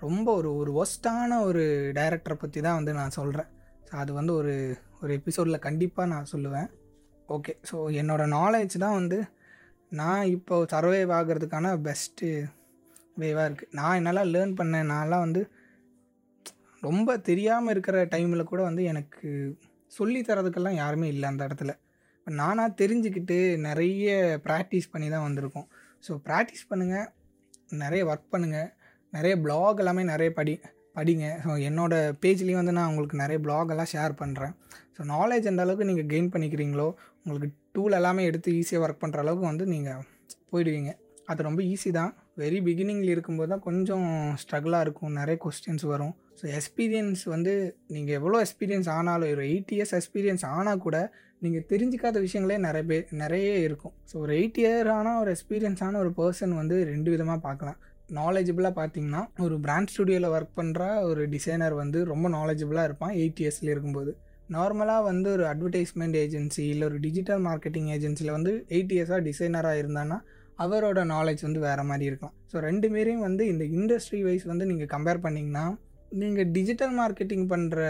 ரொம்ப 0.00 0.34
ஒரு 0.34 0.56
ஒரு 0.56 0.70
ஒஸ்ட்டான 0.82 1.38
ஒரு 1.42 1.92
டைரக்டரை 1.94 2.34
பற்றி 2.34 2.60
தான் 2.60 2.74
வந்து 2.74 2.92
நான் 2.92 3.10
சொல்கிறேன் 3.10 3.48
ஸோ 3.88 3.94
அது 3.96 4.12
வந்து 4.12 4.32
ஒரு 4.34 4.76
ஒரு 5.02 5.12
எபிசோடில் 5.12 5.58
கண்டிப்பாக 5.58 6.08
நான் 6.08 6.30
சொல்லுவேன். 6.32 6.68
ஓகே 7.28 7.52
ஸோ 7.70 7.76
என்னோடய 8.00 8.32
நாலேஜ் 8.38 8.76
தான் 8.78 8.94
வந்து 8.94 9.18
நான் 9.88 10.24
இப்போ 10.26 10.64
சர்வைவ் 10.64 11.12
ஆகிறதுக்கான 11.12 11.80
பெஸ்ட்டு 11.82 12.46
வேவாக 13.18 13.48
இருக்குது 13.48 13.72
நான் 13.72 13.98
என்னெல்லாம் 14.00 14.32
லேர்ன் 14.34 14.54
பண்ணேன் 14.60 14.90
நான்லாம் 14.90 15.24
வந்து 15.26 15.50
ரொம்ப 16.82 17.18
தெரியாமல் 17.18 17.72
இருக்கிற 17.74 18.04
டைமில் 18.04 18.44
கூட 18.44 18.62
வந்து 18.62 18.84
எனக்கு 18.84 19.56
சொல்லி 19.86 20.20
தரதுக்கெல்லாம் 20.20 20.80
யாருமே 20.82 21.08
இல்லை 21.08 21.28
அந்த 21.28 21.46
இடத்துல. 21.48 21.72
இப்போ 22.18 22.30
நானாக 22.30 22.76
தெரிஞ்சுக்கிட்டு 22.84 23.56
நிறைய 23.56 24.38
ப்ராக்டிஸ் 24.44 24.90
பண்ணி 24.90 25.08
தான் 25.08 25.26
வந்திருக்கோம். 25.28 25.68
ஸோ 26.08 26.12
ப்ராக்டிஸ் 26.28 26.68
பண்ணுங்கள் 26.70 27.08
நிறைய 27.68 28.04
ஒர்க் 28.06 28.32
பண்ணுங்கள் 28.32 28.70
நிறைய 29.16 29.34
பிளாக் 29.44 29.82
எல்லாமே 29.84 30.04
நிறைய 30.12 30.30
படி 30.38 30.54
படிங்க. 30.98 31.24
ஸோ 31.44 31.50
என்னோடய 31.68 32.12
பேஜ்லேயும் 32.22 32.60
வந்து 32.60 32.74
நான் 32.76 32.90
உங்களுக்கு 32.90 33.16
நிறைய 33.22 33.38
blog 33.46 33.72
எல்லாம் 33.72 33.90
ஷேர் 33.94 34.12
பண்ணுறேன் 34.20 34.52
ஸோ 34.96 35.02
நாலேஜ் 35.14 35.48
எந்த 35.50 35.64
அளவுக்கு 35.64 35.88
நீங்கள் 35.88 36.08
கெயின் 36.12 36.30
பண்ணிக்கிறீங்களோ 36.34 36.86
உங்களுக்கு 37.22 37.48
டூல் 37.76 37.96
எல்லாமே 37.98 38.22
எடுத்து 38.28 38.50
ஈஸியாக 38.60 38.84
ஒர்க் 38.84 39.02
பண்ணுற 39.02 39.18
அளவுக்கு 39.24 39.46
வந்து 39.50 39.64
நீங்கள் 39.72 40.04
போயிடுவீங்க. 40.52 40.92
அது 41.30 41.46
ரொம்ப 41.48 41.60
ஈஸி 41.72 41.90
தான். 41.98 42.12
வெரி 42.42 42.58
பிகினிங்கில் 42.66 43.12
இருக்கும்போது 43.14 43.50
தான் 43.52 43.62
கொஞ்சம் 43.66 44.06
ஸ்ட்ரகிளாக 44.42 44.84
இருக்கும். 44.86 45.12
நிறைய 45.20 45.36
கொஸ்டின்ஸ் 45.44 45.84
வரும். 45.92 46.14
ஸோ 46.40 46.44
எக்ஸ்பீரியன்ஸ் 46.58 47.24
வந்து 47.34 47.52
நீங்கள் 47.94 48.16
எவ்வளோ 48.18 48.40
எக்ஸ்பீரியன்ஸ் 48.44 48.88
ஆனாலும் 48.96 49.32
ஒரு 49.34 49.44
எயிட் 49.52 49.72
இயர்ஸ் 49.76 49.94
எக்ஸ்பீரியன்ஸ் 49.98 50.44
ஆனால் 50.56 50.82
கூட 50.86 50.96
நீங்கள் 51.44 51.66
தெரிஞ்சிக்காத 51.72 52.20
விஷயங்களே 52.26 52.58
நிறைய 52.66 52.84
பேர் 52.90 53.04
நிறைய 53.22 53.48
இருக்கும். 53.66 53.94
ஸோ 54.10 54.14
ஒரு 54.24 54.32
எயிட் 54.38 54.60
இயர் 54.62 54.90
ஆனால் 54.98 55.18
ஒரு 55.24 55.32
எக்ஸ்பீரியன்ஸான 55.36 55.98
ஒரு 56.04 56.12
பர்சன் 56.20 56.54
வந்து 56.60 56.78
ரெண்டு 56.92 57.10
விதமாக 57.14 57.40
பார்க்கலாம். 57.48 57.78
நாலேஜபிளாக 58.10 58.74
பார்த்தீங்கன்னா 58.80 59.22
ஒரு 59.44 59.60
பிராண்ட் 59.60 59.90
ஸ்டுடியோவில் 59.92 60.28
ஒர்க் 60.36 60.56
பண்ணுற 60.56 60.82
ஒரு 61.02 61.28
டிசைனர் 61.28 61.74
வந்து 61.74 62.04
ரொம்ப 62.04 62.26
நாலேஜபிளாக 62.28 62.88
இருப்பான் 62.88 63.14
எயிட் 63.22 63.40
இயர்ஸில் 63.42 63.72
இருக்கும்போது. 63.74 64.12
நார்மலாக 64.56 65.02
வந்து 65.02 65.28
ஒரு 65.36 65.44
அட்வர்டைஸ்மெண்ட் 65.44 66.16
ஏஜென்சி 66.24 66.64
இல்லை 66.72 66.84
ஒரு 66.88 66.98
டிஜிட்டல் 67.06 67.42
மார்க்கெட்டிங் 67.46 67.88
ஏஜென்சியில் 67.96 68.30
வந்து 68.30 68.52
எயிட் 68.68 68.94
இயர்ஸாக 68.96 69.20
டிசைனராக 69.28 69.80
இருந்தான்னா 69.82 70.18
அவரோட 70.58 71.00
நாலேஜ் 71.14 71.42
வந்து 71.46 71.60
வேறு 71.60 71.82
மாதிரி 71.82 72.04
இருக்கும் 72.04 72.34
ஸோ 72.52 72.58
ரெண்டு 72.58 72.90
பேரையும் 72.90 73.24
வந்து 73.28 73.46
இந்த 73.46 73.64
இண்டஸ்ட்ரி 73.78 74.20
வைஸ் 74.22 74.44
வந்து 74.44 74.66
நீங்கள் 74.66 74.90
கம்பேர் 74.94 75.24
பண்ணிங்கன்னா 75.26 75.64
நீங்கள் 76.12 76.50
டிஜிட்டல் 76.50 76.94
மார்க்கெட்டிங் 77.00 77.46
பண்ணுற 77.52 77.80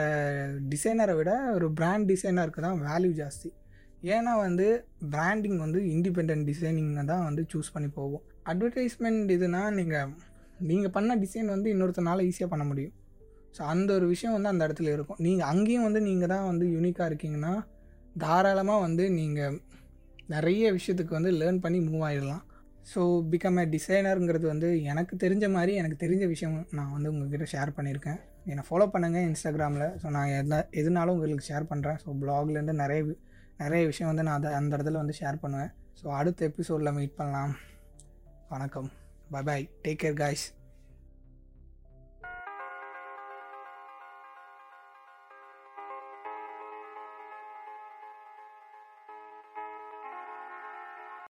டிசைனரை 0.69 1.15
விட 1.17 1.33
ஒரு 1.55 1.73
பிராண்ட் 1.73 2.09
டிசைனருக்கு 2.13 2.61
தான் 2.61 2.81
வேல்யூ 2.89 3.13
ஜாஸ்தி. 3.21 3.51
ஏன்னா 4.15 4.33
வந்து 4.47 4.67
பிராண்டிங் 5.11 5.59
வந்து 5.59 5.81
இண்டிபெண்ட் 5.95 6.45
டிசைனிங்கை 6.51 7.05
தான் 7.05 7.25
வந்து 7.25 7.47
சூஸ் 7.53 7.73
பண்ணி 7.73 7.89
போகும். 7.89 8.25
அட்வர்டைஸ்மெண்ட் 8.53 9.31
இதுனா 9.37 9.63
நீங்கள் 9.79 10.11
நீங்கள் 10.71 10.93
பண்ண 10.97 11.17
டிசைன் 11.23 11.49
வந்து 11.55 11.69
இன்னொருத்தனால 11.75 12.25
ஈஸியாக 12.31 12.51
பண்ண 12.53 12.65
முடியும். 12.71 12.95
ஸோ 13.57 13.63
அந்த 13.73 13.91
ஒரு 13.99 14.07
விஷயம் 14.13 14.35
வந்து 14.37 14.51
அந்த 14.53 14.63
இடத்துல 14.67 14.91
இருக்கும். 14.97 15.21
நீங்கள் 15.27 15.49
அங்கேயும் 15.53 15.87
வந்து 15.89 16.01
நீங்கள் 16.09 16.31
தான் 16.35 16.47
வந்து 16.51 16.67
யூனிக்காக 16.77 17.09
இருக்கீங்கன்னா 17.11 17.55
தாராளமாக 18.25 18.85
வந்து 18.87 19.05
நீங்கள் 19.21 19.57
நிறைய 20.35 20.65
விஷயத்துக்கு 20.77 21.13
வந்து 21.19 21.33
லேர்ன் 21.41 21.61
பண்ணி 21.65 21.81
மூவ் 21.89 22.05
ஆகிடலாம் 22.09 22.45
ஸோ 22.91 23.01
பிகம் 23.33 23.59
ஏ 23.61 23.65
டிசைனருங்கிறது 23.75 24.47
வந்து 24.53 24.69
எனக்கு 24.91 25.15
தெரிஞ்ச 25.23 25.45
மாதிரி 25.57 25.73
எனக்கு 25.81 25.97
தெரிஞ்ச 26.03 26.25
விஷயம் 26.33 26.57
நான் 26.79 26.93
வந்து 26.97 27.11
உங்ககிட்ட 27.13 27.47
ஷேர் 27.55 27.71
பண்ணியிருக்கேன். 27.79 28.19
என்னை 28.53 28.65
ஃபாலோ 28.69 28.87
பண்ணுங்கள் 28.95 29.27
இன்ஸ்டாகிராமில் 29.29 29.87
ஸோ 30.03 30.09
நான் 30.17 30.33
எதா 30.41 30.59
எதுனாலும் 30.81 31.15
உங்களுக்கு 31.17 31.49
ஷேர் 31.51 31.71
பண்ணுறேன் 31.71 31.99
ஸோ 32.03 32.15
ப்ளாக்லேருந்து 32.23 32.75
நிறைய 32.83 33.01
நிறைய 33.63 33.83
விஷயம் 33.93 34.11
வந்து 34.13 34.27
நான் 34.29 34.39
அதை 34.41 34.53
அந்த 34.61 34.71
இடத்துல 34.77 35.01
வந்து 35.03 35.17
ஷேர் 35.21 35.43
பண்ணுவேன். 35.45 35.73
ஸோ 36.01 36.07
அடுத்த 36.21 36.49
எபிசோடில் 36.51 36.97
மீட் 36.99 37.19
பண்ணலாம். 37.21 37.55
வணக்கம். 38.49 38.91
Bye 39.31 39.43
bye 39.43 39.69
take 39.83 40.01
care 40.03 40.15
guys 40.15 40.45